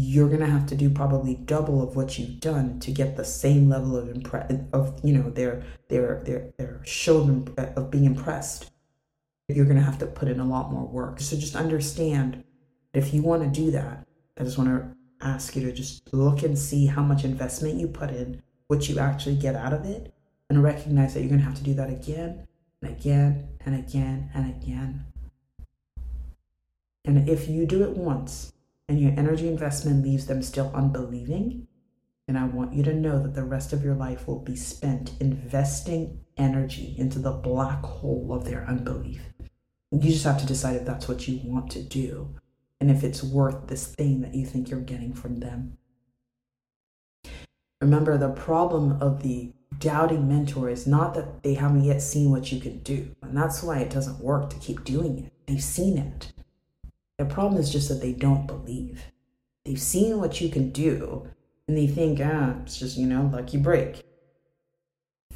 You're 0.00 0.28
gonna 0.28 0.46
have 0.46 0.66
to 0.66 0.76
do 0.76 0.90
probably 0.90 1.34
double 1.34 1.82
of 1.82 1.96
what 1.96 2.20
you've 2.20 2.38
done 2.38 2.78
to 2.78 2.92
get 2.92 3.16
the 3.16 3.24
same 3.24 3.68
level 3.68 3.96
of 3.96 4.06
impre- 4.06 4.68
of 4.72 5.00
you 5.02 5.12
know 5.12 5.28
their 5.28 5.64
their 5.88 6.22
their 6.24 6.52
their 6.56 6.80
show 6.84 7.44
of 7.76 7.90
being 7.90 8.04
impressed. 8.04 8.70
You're 9.48 9.66
gonna 9.66 9.80
have 9.80 9.98
to 9.98 10.06
put 10.06 10.28
in 10.28 10.38
a 10.38 10.46
lot 10.46 10.70
more 10.70 10.86
work. 10.86 11.18
So 11.18 11.36
just 11.36 11.56
understand 11.56 12.44
if 12.94 13.12
you 13.12 13.22
want 13.22 13.42
to 13.42 13.48
do 13.48 13.72
that, 13.72 14.06
I 14.38 14.44
just 14.44 14.56
want 14.56 14.70
to 14.70 15.26
ask 15.26 15.56
you 15.56 15.62
to 15.62 15.72
just 15.72 16.14
look 16.14 16.44
and 16.44 16.56
see 16.56 16.86
how 16.86 17.02
much 17.02 17.24
investment 17.24 17.74
you 17.74 17.88
put 17.88 18.10
in, 18.10 18.40
what 18.68 18.88
you 18.88 19.00
actually 19.00 19.34
get 19.34 19.56
out 19.56 19.72
of 19.72 19.84
it, 19.84 20.14
and 20.48 20.62
recognize 20.62 21.14
that 21.14 21.22
you're 21.22 21.30
gonna 21.30 21.42
have 21.42 21.56
to 21.56 21.64
do 21.64 21.74
that 21.74 21.90
again 21.90 22.46
and 22.82 22.92
again 22.92 23.48
and 23.66 23.74
again 23.74 24.30
and 24.32 24.62
again 24.62 25.04
and 27.04 27.28
if 27.28 27.48
you 27.48 27.66
do 27.66 27.82
it 27.82 27.96
once 27.96 28.52
and 28.88 29.00
your 29.00 29.12
energy 29.12 29.48
investment 29.48 30.02
leaves 30.02 30.26
them 30.26 30.42
still 30.42 30.70
unbelieving, 30.74 31.66
then 32.26 32.36
I 32.36 32.44
want 32.44 32.74
you 32.74 32.82
to 32.84 32.94
know 32.94 33.22
that 33.22 33.34
the 33.34 33.44
rest 33.44 33.72
of 33.72 33.84
your 33.84 33.94
life 33.94 34.26
will 34.26 34.40
be 34.40 34.56
spent 34.56 35.12
investing 35.20 36.20
energy 36.36 36.94
into 36.98 37.18
the 37.18 37.32
black 37.32 37.82
hole 37.82 38.32
of 38.32 38.44
their 38.44 38.64
unbelief. 38.66 39.32
You 39.90 40.10
just 40.10 40.24
have 40.24 40.40
to 40.40 40.46
decide 40.46 40.76
if 40.76 40.84
that's 40.84 41.08
what 41.08 41.26
you 41.26 41.40
want 41.42 41.70
to 41.72 41.82
do 41.82 42.34
and 42.80 42.90
if 42.90 43.02
it's 43.02 43.22
worth 43.22 43.66
this 43.66 43.86
thing 43.86 44.20
that 44.20 44.34
you 44.34 44.46
think 44.46 44.68
you're 44.68 44.80
getting 44.80 45.12
from 45.14 45.40
them. 45.40 45.78
Remember, 47.80 48.18
the 48.18 48.30
problem 48.30 49.00
of 49.00 49.22
the 49.22 49.52
doubting 49.78 50.28
mentor 50.28 50.68
is 50.68 50.86
not 50.86 51.14
that 51.14 51.42
they 51.42 51.54
haven't 51.54 51.84
yet 51.84 52.02
seen 52.02 52.30
what 52.30 52.50
you 52.50 52.60
can 52.60 52.80
do. 52.80 53.14
And 53.22 53.36
that's 53.36 53.62
why 53.62 53.78
it 53.78 53.90
doesn't 53.90 54.20
work 54.20 54.50
to 54.50 54.56
keep 54.56 54.84
doing 54.84 55.24
it. 55.24 55.32
They've 55.46 55.62
seen 55.62 55.96
it. 55.96 56.32
The 57.18 57.24
problem 57.24 57.60
is 57.60 57.70
just 57.70 57.88
that 57.88 58.00
they 58.00 58.12
don't 58.12 58.46
believe. 58.46 59.02
They've 59.64 59.80
seen 59.80 60.18
what 60.18 60.40
you 60.40 60.48
can 60.48 60.70
do 60.70 61.28
and 61.66 61.76
they 61.76 61.86
think, 61.86 62.20
ah, 62.22 62.54
it's 62.62 62.78
just, 62.78 62.96
you 62.96 63.06
know, 63.06 63.28
lucky 63.32 63.58
break. 63.58 64.02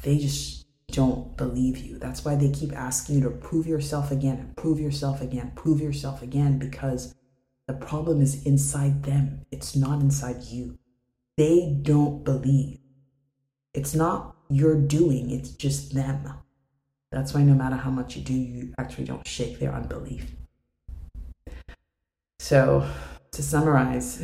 They 0.01 0.17
just 0.17 0.65
don't 0.87 1.35
believe 1.37 1.77
you. 1.77 1.97
That's 1.97 2.23
why 2.23 2.35
they 2.35 2.49
keep 2.49 2.73
asking 2.73 3.15
you 3.15 3.23
to 3.23 3.29
prove 3.29 3.67
yourself 3.67 4.11
again 4.11 4.37
and 4.37 4.55
prove 4.55 4.79
yourself 4.79 5.21
again, 5.21 5.51
prove 5.55 5.81
yourself 5.81 6.21
again, 6.21 6.57
because 6.57 7.15
the 7.67 7.73
problem 7.73 8.21
is 8.21 8.43
inside 8.43 9.03
them. 9.03 9.45
It's 9.51 9.75
not 9.75 10.01
inside 10.01 10.43
you. 10.43 10.77
They 11.37 11.77
don't 11.81 12.23
believe. 12.23 12.79
It's 13.73 13.95
not 13.95 14.35
your 14.49 14.75
doing, 14.75 15.31
it's 15.31 15.49
just 15.49 15.95
them. 15.95 16.31
That's 17.11 17.33
why 17.33 17.43
no 17.43 17.53
matter 17.53 17.75
how 17.75 17.89
much 17.89 18.15
you 18.15 18.23
do, 18.23 18.33
you 18.33 18.73
actually 18.77 19.05
don't 19.05 19.27
shake 19.27 19.59
their 19.59 19.73
unbelief. 19.73 20.35
So, 22.43 22.85
to 23.31 23.41
summarize, 23.41 24.21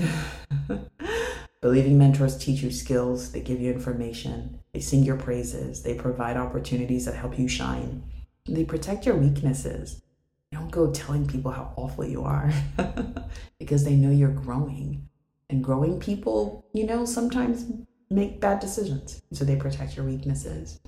believing 1.61 1.97
mentors 1.97 2.37
teach 2.37 2.61
you 2.61 2.69
skills, 2.69 3.31
they 3.31 3.39
give 3.39 3.61
you 3.61 3.71
information, 3.71 4.59
they 4.73 4.81
sing 4.81 5.05
your 5.05 5.15
praises, 5.15 5.83
they 5.83 5.93
provide 5.93 6.35
opportunities 6.35 7.05
that 7.05 7.15
help 7.15 7.39
you 7.39 7.47
shine, 7.47 8.03
they 8.45 8.65
protect 8.65 9.05
your 9.05 9.15
weaknesses. 9.15 10.01
Don't 10.51 10.69
go 10.69 10.91
telling 10.91 11.27
people 11.27 11.51
how 11.51 11.71
awful 11.77 12.03
you 12.03 12.23
are 12.25 12.51
because 13.57 13.85
they 13.85 13.95
know 13.95 14.11
you're 14.11 14.27
growing. 14.27 15.07
And 15.49 15.63
growing 15.63 15.97
people, 15.97 16.65
you 16.73 16.85
know, 16.85 17.05
sometimes 17.05 17.71
make 18.09 18.41
bad 18.41 18.59
decisions. 18.59 19.21
So 19.31 19.45
they 19.45 19.55
protect 19.55 19.95
your 19.95 20.05
weaknesses. 20.05 20.81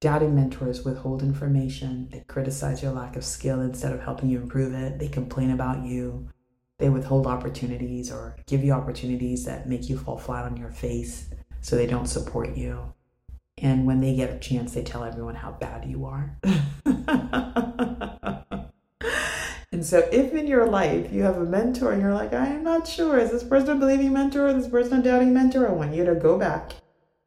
Doubting 0.00 0.34
mentors 0.34 0.82
withhold 0.82 1.22
information. 1.22 2.08
They 2.10 2.20
criticize 2.20 2.82
your 2.82 2.92
lack 2.92 3.16
of 3.16 3.24
skill 3.24 3.60
instead 3.60 3.92
of 3.92 4.00
helping 4.00 4.30
you 4.30 4.40
improve 4.40 4.72
it. 4.72 4.98
They 4.98 5.08
complain 5.08 5.50
about 5.50 5.84
you. 5.84 6.26
They 6.78 6.88
withhold 6.88 7.26
opportunities 7.26 8.10
or 8.10 8.34
give 8.46 8.64
you 8.64 8.72
opportunities 8.72 9.44
that 9.44 9.68
make 9.68 9.90
you 9.90 9.98
fall 9.98 10.16
flat 10.16 10.46
on 10.46 10.56
your 10.56 10.70
face 10.70 11.28
so 11.60 11.76
they 11.76 11.86
don't 11.86 12.06
support 12.06 12.56
you. 12.56 12.94
And 13.58 13.86
when 13.86 14.00
they 14.00 14.16
get 14.16 14.34
a 14.34 14.38
chance, 14.38 14.72
they 14.72 14.82
tell 14.82 15.04
everyone 15.04 15.34
how 15.34 15.52
bad 15.52 15.84
you 15.84 16.06
are. 16.06 16.34
and 19.70 19.84
so, 19.84 20.08
if 20.10 20.32
in 20.32 20.46
your 20.46 20.64
life 20.66 21.12
you 21.12 21.24
have 21.24 21.36
a 21.36 21.44
mentor 21.44 21.92
and 21.92 22.00
you're 22.00 22.14
like, 22.14 22.32
I'm 22.32 22.64
not 22.64 22.88
sure, 22.88 23.18
is 23.18 23.32
this 23.32 23.44
person 23.44 23.76
a 23.76 23.78
believing 23.78 24.14
mentor? 24.14 24.48
Is 24.48 24.62
this 24.62 24.68
person 24.68 25.00
a 25.00 25.02
doubting 25.02 25.34
mentor? 25.34 25.68
I 25.68 25.72
want 25.72 25.94
you 25.94 26.06
to 26.06 26.14
go 26.14 26.38
back 26.38 26.72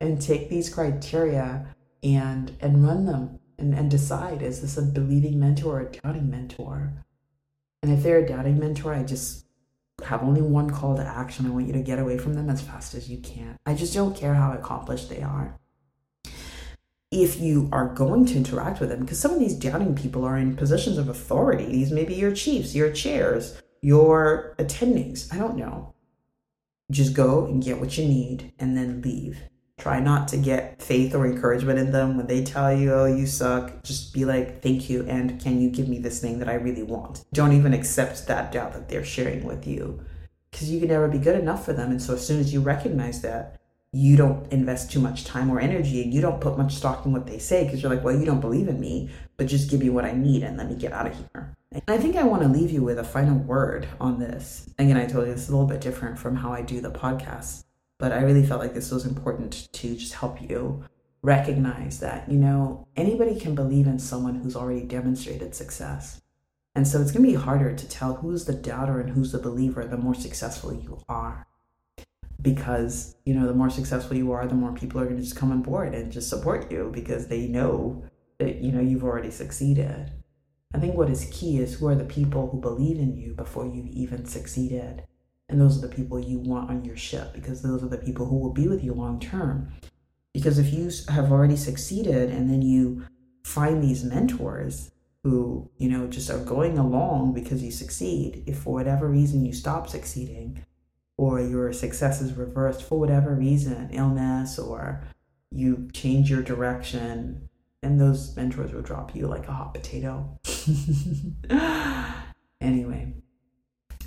and 0.01 0.19
take 0.19 0.49
these 0.49 0.73
criteria 0.73 1.67
and 2.03 2.55
and 2.59 2.85
run 2.85 3.05
them 3.05 3.39
and, 3.57 3.73
and 3.73 3.89
decide 3.89 4.41
is 4.41 4.61
this 4.61 4.77
a 4.77 4.81
believing 4.81 5.39
mentor 5.39 5.79
or 5.79 5.81
a 5.81 5.91
doubting 5.91 6.29
mentor? 6.29 6.93
And 7.81 7.91
if 7.91 8.03
they're 8.03 8.23
a 8.23 8.27
doubting 8.27 8.59
mentor, 8.59 8.93
I 8.93 9.03
just 9.03 9.45
have 10.05 10.23
only 10.23 10.41
one 10.41 10.69
call 10.69 10.95
to 10.95 11.05
action. 11.05 11.45
I 11.45 11.49
want 11.49 11.67
you 11.67 11.73
to 11.73 11.81
get 11.81 11.99
away 11.99 12.17
from 12.17 12.33
them 12.33 12.49
as 12.49 12.61
fast 12.61 12.93
as 12.93 13.09
you 13.09 13.17
can. 13.17 13.57
I 13.65 13.73
just 13.73 13.93
don't 13.93 14.15
care 14.15 14.33
how 14.33 14.53
accomplished 14.53 15.09
they 15.09 15.21
are. 15.21 15.59
If 17.11 17.39
you 17.39 17.69
are 17.71 17.93
going 17.93 18.25
to 18.27 18.35
interact 18.35 18.79
with 18.79 18.89
them, 18.89 19.01
because 19.01 19.19
some 19.19 19.31
of 19.31 19.39
these 19.39 19.55
doubting 19.55 19.95
people 19.95 20.25
are 20.25 20.37
in 20.37 20.55
positions 20.55 20.97
of 20.97 21.09
authority, 21.09 21.65
these 21.65 21.91
may 21.91 22.05
be 22.05 22.15
your 22.15 22.33
chiefs, 22.33 22.73
your 22.73 22.91
chairs, 22.91 23.61
your 23.81 24.55
attendings. 24.57 25.31
I 25.31 25.37
don't 25.37 25.57
know. 25.57 25.93
Just 26.89 27.13
go 27.13 27.45
and 27.45 27.63
get 27.63 27.79
what 27.79 27.97
you 27.97 28.05
need 28.05 28.53
and 28.57 28.75
then 28.75 29.01
leave. 29.01 29.39
Try 29.79 29.99
not 29.99 30.27
to 30.29 30.37
get 30.37 30.81
faith 30.81 31.15
or 31.15 31.25
encouragement 31.25 31.79
in 31.79 31.91
them 31.91 32.15
when 32.15 32.27
they 32.27 32.43
tell 32.43 32.73
you, 32.73 32.93
oh, 32.93 33.05
you 33.05 33.25
suck. 33.25 33.83
Just 33.83 34.13
be 34.13 34.23
like, 34.23 34.61
thank 34.61 34.89
you. 34.89 35.05
And 35.07 35.41
can 35.41 35.59
you 35.59 35.69
give 35.69 35.89
me 35.89 35.97
this 35.97 36.21
thing 36.21 36.39
that 36.39 36.47
I 36.47 36.53
really 36.53 36.83
want? 36.83 37.25
Don't 37.33 37.53
even 37.53 37.73
accept 37.73 38.27
that 38.27 38.51
doubt 38.51 38.73
that 38.73 38.87
they're 38.87 39.03
sharing 39.03 39.45
with 39.45 39.67
you 39.67 39.99
because 40.51 40.69
you 40.69 40.79
can 40.79 40.89
never 40.89 41.07
be 41.07 41.17
good 41.17 41.39
enough 41.39 41.65
for 41.65 41.73
them. 41.73 41.89
And 41.89 42.01
so 42.01 42.13
as 42.13 42.25
soon 42.25 42.39
as 42.39 42.53
you 42.53 42.61
recognize 42.61 43.21
that, 43.23 43.59
you 43.91 44.15
don't 44.15 44.51
invest 44.51 44.91
too 44.91 44.99
much 44.99 45.25
time 45.25 45.51
or 45.51 45.59
energy 45.59 46.01
and 46.01 46.13
you 46.13 46.21
don't 46.21 46.41
put 46.41 46.57
much 46.57 46.75
stock 46.75 47.05
in 47.05 47.11
what 47.11 47.27
they 47.27 47.37
say 47.37 47.63
because 47.63 47.81
you're 47.81 47.93
like, 47.93 48.03
well, 48.03 48.15
you 48.15 48.25
don't 48.25 48.41
believe 48.41 48.67
in 48.67 48.79
me, 48.79 49.09
but 49.37 49.47
just 49.47 49.69
give 49.69 49.79
me 49.79 49.89
what 49.89 50.05
I 50.05 50.13
need 50.13 50.43
and 50.43 50.57
let 50.57 50.69
me 50.69 50.75
get 50.75 50.93
out 50.93 51.07
of 51.07 51.15
here. 51.15 51.55
And 51.71 51.83
I 51.87 51.97
think 51.97 52.15
I 52.15 52.23
want 52.23 52.43
to 52.43 52.47
leave 52.47 52.71
you 52.71 52.83
with 52.83 52.99
a 52.99 53.03
final 53.03 53.37
word 53.37 53.87
on 53.99 54.19
this. 54.19 54.69
Again, 54.79 54.97
I 54.97 55.05
told 55.05 55.27
you 55.27 55.33
this 55.33 55.43
is 55.43 55.49
a 55.49 55.51
little 55.51 55.67
bit 55.67 55.81
different 55.81 56.17
from 56.17 56.35
how 56.35 56.51
I 56.51 56.61
do 56.61 56.81
the 56.81 56.91
podcast 56.91 57.63
but 58.03 58.11
I 58.11 58.19
really 58.19 58.45
felt 58.45 58.59
like 58.59 58.73
this 58.73 58.91
was 58.91 59.05
important 59.05 59.71
to 59.71 59.95
just 59.95 60.15
help 60.15 60.41
you 60.41 60.83
recognize 61.21 62.01
that, 62.01 62.29
you 62.29 62.37
know, 62.37 62.85
anybody 62.97 63.39
can 63.39 63.55
believe 63.55 63.87
in 63.87 63.97
someone 63.97 64.35
who's 64.35 64.57
already 64.57 64.81
demonstrated 64.81 65.55
success. 65.55 66.21
And 66.75 66.85
so 66.85 66.99
it's 66.99 67.13
going 67.13 67.23
to 67.23 67.31
be 67.31 67.41
harder 67.41 67.73
to 67.73 67.87
tell 67.87 68.15
who's 68.15 68.43
the 68.43 68.51
doubter 68.51 68.99
and 68.99 69.11
who's 69.11 69.31
the 69.31 69.39
believer 69.39 69.85
the 69.85 69.95
more 69.95 70.15
successful 70.15 70.73
you 70.73 71.01
are. 71.07 71.47
Because, 72.41 73.15
you 73.23 73.33
know, 73.33 73.47
the 73.47 73.53
more 73.53 73.69
successful 73.69 74.17
you 74.17 74.33
are, 74.33 74.47
the 74.47 74.53
more 74.53 74.73
people 74.73 74.99
are 74.99 75.05
going 75.05 75.15
to 75.15 75.23
just 75.23 75.37
come 75.37 75.53
on 75.53 75.61
board 75.61 75.95
and 75.95 76.11
just 76.11 76.27
support 76.27 76.69
you 76.69 76.91
because 76.93 77.29
they 77.29 77.47
know 77.47 78.03
that, 78.37 78.57
you 78.57 78.73
know, 78.73 78.81
you've 78.81 79.05
already 79.05 79.31
succeeded. 79.31 80.11
I 80.73 80.79
think 80.79 80.97
what 80.97 81.09
is 81.09 81.29
key 81.31 81.59
is 81.59 81.75
who 81.75 81.87
are 81.87 81.95
the 81.95 82.03
people 82.03 82.49
who 82.49 82.59
believe 82.59 82.97
in 82.97 83.15
you 83.15 83.33
before 83.33 83.65
you've 83.65 83.87
even 83.87 84.25
succeeded. 84.25 85.03
And 85.53 85.61
those 85.61 85.77
are 85.77 85.87
the 85.87 85.95
people 85.95 86.19
you 86.19 86.39
want 86.39 86.71
on 86.71 86.83
your 86.83 86.97
ship 86.97 87.31
because 87.31 87.61
those 87.61 87.83
are 87.83 87.87
the 87.87 87.99
people 87.99 88.25
who 88.25 88.39
will 88.39 88.53
be 88.53 88.67
with 88.67 88.83
you 88.83 88.91
long 88.91 89.19
term. 89.19 89.71
Because 90.33 90.57
if 90.57 90.73
you 90.73 90.89
have 91.09 91.31
already 91.31 91.57
succeeded 91.57 92.31
and 92.31 92.49
then 92.49 92.63
you 92.63 93.05
find 93.43 93.83
these 93.83 94.03
mentors 94.03 94.89
who, 95.21 95.69
you 95.77 95.91
know, 95.91 96.07
just 96.07 96.31
are 96.31 96.43
going 96.43 96.79
along 96.79 97.35
because 97.35 97.61
you 97.61 97.69
succeed, 97.71 98.43
if 98.47 98.57
for 98.57 98.73
whatever 98.73 99.07
reason 99.07 99.45
you 99.45 99.53
stop 99.53 99.87
succeeding 99.87 100.65
or 101.19 101.39
your 101.39 101.71
success 101.71 102.19
is 102.19 102.33
reversed 102.33 102.81
for 102.81 102.99
whatever 102.99 103.35
reason, 103.35 103.91
illness 103.91 104.57
or 104.57 105.03
you 105.51 105.87
change 105.93 106.31
your 106.31 106.41
direction, 106.41 107.47
and 107.83 108.01
those 108.01 108.35
mentors 108.35 108.73
will 108.73 108.81
drop 108.81 109.15
you 109.15 109.27
like 109.27 109.47
a 109.47 109.53
hot 109.53 109.75
potato. 109.75 110.39
anyway, 112.59 113.13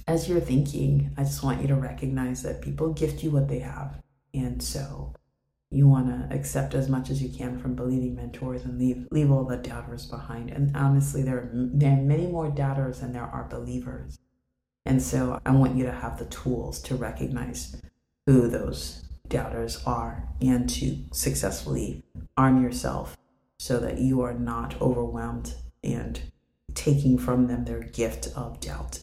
as 0.06 0.28
you're 0.28 0.40
thinking, 0.40 1.12
I 1.16 1.24
just 1.24 1.42
want 1.42 1.60
you 1.60 1.68
to 1.68 1.74
recognize 1.74 2.42
that 2.42 2.62
people 2.62 2.92
gift 2.92 3.22
you 3.22 3.30
what 3.30 3.48
they 3.48 3.58
have. 3.58 4.00
And 4.32 4.62
so 4.62 5.14
you 5.70 5.88
want 5.88 6.08
to 6.08 6.34
accept 6.34 6.74
as 6.74 6.88
much 6.88 7.10
as 7.10 7.22
you 7.22 7.28
can 7.28 7.58
from 7.58 7.74
believing 7.74 8.14
mentors 8.14 8.64
and 8.64 8.78
leave 8.78 9.08
leave 9.10 9.30
all 9.30 9.44
the 9.44 9.56
doubters 9.56 10.06
behind. 10.06 10.50
And 10.50 10.76
honestly, 10.76 11.22
there 11.22 11.38
are, 11.38 11.50
there 11.52 11.92
are 11.92 12.02
many 12.02 12.26
more 12.26 12.50
doubters 12.50 13.00
than 13.00 13.12
there 13.12 13.24
are 13.24 13.48
believers. 13.48 14.18
And 14.84 15.02
so 15.02 15.40
I 15.44 15.50
want 15.50 15.76
you 15.76 15.84
to 15.86 15.92
have 15.92 16.18
the 16.18 16.26
tools 16.26 16.80
to 16.82 16.94
recognize 16.94 17.82
who 18.26 18.48
those 18.48 19.02
doubters 19.26 19.82
are 19.84 20.28
and 20.40 20.70
to 20.70 20.98
successfully 21.12 22.04
arm 22.36 22.62
yourself 22.62 23.16
so 23.58 23.80
that 23.80 23.98
you 23.98 24.20
are 24.20 24.34
not 24.34 24.80
overwhelmed 24.80 25.54
and 25.82 26.20
taking 26.74 27.18
from 27.18 27.48
them 27.48 27.64
their 27.64 27.80
gift 27.80 28.28
of 28.36 28.60
doubt. 28.60 29.00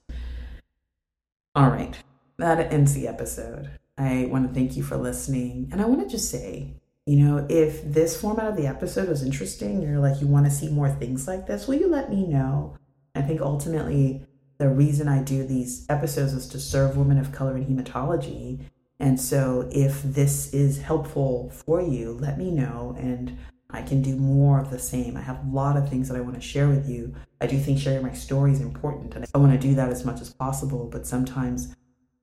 All 1.56 1.70
right, 1.70 1.96
that 2.40 2.74
ends 2.74 2.96
the 2.96 3.08
episode. 3.08 3.70
I 3.96 4.28
want 4.32 4.48
to 4.48 4.54
thank 4.56 4.76
you 4.76 4.82
for 4.82 4.98
listening. 4.98 5.70
And 5.72 5.84
I 5.84 5.86
want 5.86 6.02
to 6.02 6.10
just 6.10 6.32
say, 6.32 6.74
you 7.06 7.18
know, 7.18 7.46
if 7.48 7.84
this 7.84 8.20
format 8.20 8.48
of 8.48 8.58
the 8.58 8.66
episode 8.66 9.08
was 9.08 9.22
interesting, 9.22 9.80
you're 9.80 10.00
like, 10.00 10.20
you 10.20 10.26
want 10.26 10.46
to 10.46 10.52
see 10.52 10.68
more 10.70 10.90
things 10.90 11.28
like 11.28 11.46
this, 11.46 11.68
will 11.68 11.76
you 11.76 11.88
let 11.88 12.10
me 12.10 12.26
know? 12.26 12.76
I 13.14 13.22
think 13.22 13.40
ultimately, 13.40 14.26
the 14.58 14.70
reason 14.70 15.08
I 15.08 15.22
do 15.22 15.46
these 15.46 15.86
episodes 15.90 16.34
is 16.34 16.48
to 16.48 16.60
serve 16.60 16.98
women 16.98 17.20
of 17.20 17.32
color 17.32 17.56
in 17.56 17.66
hematology. 17.66 18.62
And 19.00 19.22
so, 19.22 19.70
if 19.72 20.02
this 20.02 20.52
is 20.56 20.82
helpful 20.82 21.52
for 21.52 21.80
you, 21.82 22.14
let 22.14 22.40
me 22.40 22.50
know 22.50 22.96
and 22.98 23.38
I 23.74 23.82
can 23.82 24.02
do 24.02 24.16
more 24.16 24.60
of 24.60 24.70
the 24.70 24.80
same. 24.80 25.18
I 25.18 25.22
have 25.22 25.44
a 25.44 25.50
lot 25.50 25.76
of 25.76 25.90
things 25.90 26.08
that 26.08 26.18
I 26.18 26.22
want 26.22 26.36
to 26.36 26.42
share 26.42 26.70
with 26.70 26.88
you 26.88 27.14
I 27.44 27.46
do 27.46 27.60
think 27.60 27.78
sharing 27.78 28.04
my 28.04 28.14
story 28.14 28.54
is 28.54 28.62
important 28.62 29.16
and 29.16 29.26
I 29.36 29.38
want 29.38 29.52
to 29.52 29.68
do 29.68 29.76
that 29.76 29.90
as 29.90 30.06
much 30.06 30.22
as 30.22 30.34
possible, 30.34 30.88
but 30.90 31.06
sometimes 31.06 31.76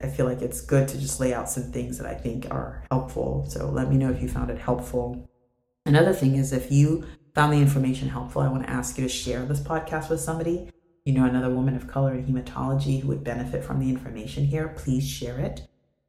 I 0.02 0.08
feel 0.08 0.24
like 0.24 0.40
it's 0.40 0.62
good 0.62 0.88
to 0.88 0.98
just 0.98 1.20
lay 1.20 1.34
out 1.34 1.50
some 1.50 1.64
things 1.64 1.98
that 1.98 2.06
I 2.06 2.14
think 2.14 2.46
are 2.50 2.84
helpful. 2.90 3.44
So 3.46 3.68
let 3.68 3.90
me 3.90 3.98
know 3.98 4.10
if 4.10 4.22
you 4.22 4.30
found 4.30 4.50
it 4.50 4.56
helpful. 4.56 5.28
Another 5.84 6.14
thing 6.14 6.36
is 6.36 6.54
if 6.54 6.72
you 6.72 7.04
found 7.34 7.52
the 7.52 7.58
information 7.58 8.08
helpful, 8.08 8.40
I 8.40 8.48
want 8.48 8.62
to 8.62 8.70
ask 8.70 8.96
you 8.96 9.04
to 9.04 9.10
share 9.10 9.44
this 9.44 9.60
podcast 9.60 10.08
with 10.08 10.20
somebody. 10.20 10.70
You 11.04 11.12
know, 11.12 11.26
another 11.26 11.50
woman 11.50 11.76
of 11.76 11.86
color 11.86 12.14
in 12.14 12.24
hematology 12.24 13.02
who 13.02 13.08
would 13.08 13.22
benefit 13.22 13.62
from 13.62 13.78
the 13.78 13.90
information 13.90 14.46
here, 14.46 14.68
please 14.68 15.06
share 15.06 15.38
it. 15.38 15.68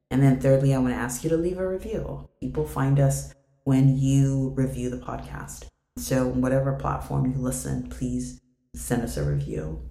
And 0.09 0.23
then 0.23 0.39
thirdly, 0.39 0.73
I 0.73 0.77
want 0.77 0.93
to 0.93 0.97
ask 0.97 1.21
you 1.25 1.29
to 1.31 1.37
leave 1.37 1.57
a 1.57 1.67
review. 1.67 2.29
People 2.39 2.65
find 2.65 2.97
us 2.97 3.33
when 3.63 3.97
you 3.97 4.53
review 4.55 4.89
the 4.89 4.97
podcast. 4.97 5.65
So, 5.97 6.27
whatever 6.27 6.73
platform 6.73 7.31
you 7.31 7.37
listen, 7.37 7.89
please 7.89 8.41
send 8.75 9.03
us 9.03 9.17
a 9.17 9.23
review. 9.23 9.81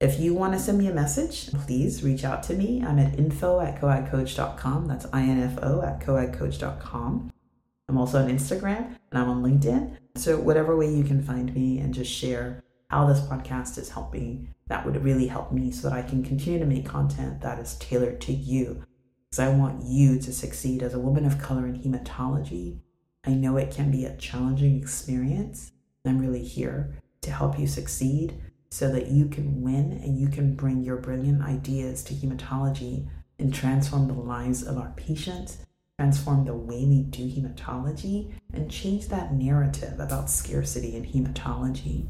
If 0.00 0.18
you 0.20 0.34
want 0.34 0.52
to 0.52 0.58
send 0.58 0.78
me 0.78 0.88
a 0.88 0.92
message, 0.92 1.52
please 1.52 2.02
reach 2.02 2.24
out 2.24 2.42
to 2.44 2.54
me. 2.54 2.82
I'm 2.84 2.98
at 2.98 3.18
info 3.18 3.60
at 3.60 3.80
coagcoach.com. 3.80 4.86
That's 4.86 5.06
info 5.06 5.82
at 5.82 6.00
coagcoach.com. 6.00 7.32
I'm 7.88 7.98
also 7.98 8.22
on 8.22 8.28
Instagram 8.28 8.96
and 9.10 9.18
I'm 9.18 9.28
on 9.28 9.42
LinkedIn. 9.42 9.96
So, 10.16 10.38
whatever 10.38 10.76
way 10.76 10.92
you 10.92 11.04
can 11.04 11.22
find 11.22 11.54
me 11.54 11.78
and 11.78 11.94
just 11.94 12.10
share 12.10 12.62
how 12.90 13.06
this 13.06 13.20
podcast 13.20 13.78
is 13.78 13.90
helping, 13.90 14.54
that 14.66 14.84
would 14.84 15.02
really 15.02 15.26
help 15.26 15.52
me 15.52 15.70
so 15.70 15.88
that 15.88 15.96
I 15.96 16.02
can 16.02 16.22
continue 16.22 16.58
to 16.58 16.66
make 16.66 16.86
content 16.86 17.40
that 17.40 17.58
is 17.58 17.76
tailored 17.76 18.20
to 18.22 18.32
you. 18.32 18.84
Because 19.30 19.38
I 19.38 19.48
want 19.56 19.84
you 19.84 20.18
to 20.18 20.32
succeed 20.32 20.82
as 20.82 20.94
a 20.94 20.98
woman 20.98 21.24
of 21.24 21.40
color 21.40 21.66
in 21.66 21.80
hematology. 21.80 22.80
I 23.26 23.32
know 23.32 23.56
it 23.56 23.70
can 23.70 23.90
be 23.90 24.04
a 24.04 24.16
challenging 24.16 24.80
experience. 24.80 25.72
I'm 26.04 26.18
really 26.18 26.44
here 26.44 26.94
to 27.22 27.30
help 27.30 27.58
you 27.58 27.66
succeed 27.66 28.34
so 28.70 28.90
that 28.90 29.08
you 29.08 29.26
can 29.26 29.62
win 29.62 29.92
and 30.02 30.18
you 30.18 30.28
can 30.28 30.54
bring 30.54 30.82
your 30.82 30.96
brilliant 30.96 31.42
ideas 31.42 32.02
to 32.04 32.14
hematology 32.14 33.08
and 33.38 33.54
transform 33.54 34.08
the 34.08 34.14
lives 34.14 34.62
of 34.62 34.76
our 34.76 34.92
patients, 34.96 35.58
transform 35.98 36.44
the 36.44 36.54
way 36.54 36.84
we 36.84 37.02
do 37.02 37.26
hematology, 37.26 38.32
and 38.52 38.70
change 38.70 39.08
that 39.08 39.32
narrative 39.32 39.98
about 39.98 40.28
scarcity 40.28 40.96
in 40.96 41.04
hematology. 41.04 42.08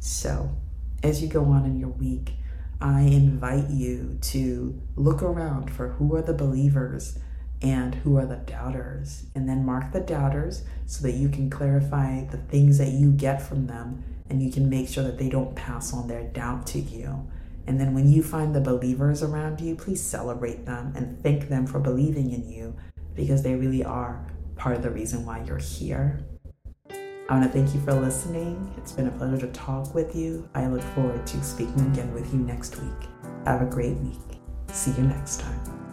So, 0.00 0.54
as 1.02 1.22
you 1.22 1.28
go 1.28 1.44
on 1.44 1.64
in 1.64 1.78
your 1.78 1.90
week, 1.90 2.32
I 2.80 3.02
invite 3.02 3.70
you 3.70 4.18
to 4.20 4.82
look 4.96 5.22
around 5.22 5.70
for 5.70 5.90
who 5.90 6.14
are 6.14 6.22
the 6.22 6.34
believers 6.34 7.18
and 7.64 7.94
who 7.94 8.18
are 8.18 8.26
the 8.26 8.36
doubters, 8.36 9.24
and 9.34 9.48
then 9.48 9.64
mark 9.64 9.90
the 9.90 10.00
doubters 10.00 10.64
so 10.84 11.02
that 11.02 11.14
you 11.14 11.30
can 11.30 11.48
clarify 11.48 12.22
the 12.26 12.36
things 12.36 12.76
that 12.76 12.90
you 12.90 13.10
get 13.10 13.40
from 13.40 13.66
them 13.66 14.04
and 14.28 14.42
you 14.42 14.52
can 14.52 14.68
make 14.68 14.86
sure 14.86 15.02
that 15.02 15.16
they 15.16 15.30
don't 15.30 15.56
pass 15.56 15.92
on 15.94 16.06
their 16.06 16.24
doubt 16.24 16.66
to 16.66 16.78
you. 16.78 17.26
And 17.66 17.80
then 17.80 17.94
when 17.94 18.10
you 18.10 18.22
find 18.22 18.54
the 18.54 18.60
believers 18.60 19.22
around 19.22 19.62
you, 19.62 19.74
please 19.76 20.02
celebrate 20.02 20.66
them 20.66 20.92
and 20.94 21.22
thank 21.22 21.48
them 21.48 21.66
for 21.66 21.80
believing 21.80 22.32
in 22.32 22.46
you 22.46 22.76
because 23.14 23.42
they 23.42 23.54
really 23.54 23.82
are 23.82 24.26
part 24.56 24.76
of 24.76 24.82
the 24.82 24.90
reason 24.90 25.24
why 25.24 25.42
you're 25.44 25.56
here. 25.56 26.20
I 26.90 27.38
want 27.38 27.44
to 27.44 27.48
thank 27.50 27.74
you 27.74 27.80
for 27.80 27.94
listening. 27.94 28.74
It's 28.76 28.92
been 28.92 29.08
a 29.08 29.10
pleasure 29.12 29.38
to 29.38 29.52
talk 29.52 29.94
with 29.94 30.14
you. 30.14 30.46
I 30.54 30.66
look 30.66 30.82
forward 30.94 31.26
to 31.26 31.42
speaking 31.42 31.80
again 31.92 32.12
with 32.12 32.30
you 32.34 32.40
next 32.40 32.76
week. 32.76 33.08
Have 33.46 33.62
a 33.62 33.66
great 33.66 33.96
week. 33.96 34.38
See 34.68 34.90
you 34.90 35.04
next 35.04 35.40
time. 35.40 35.83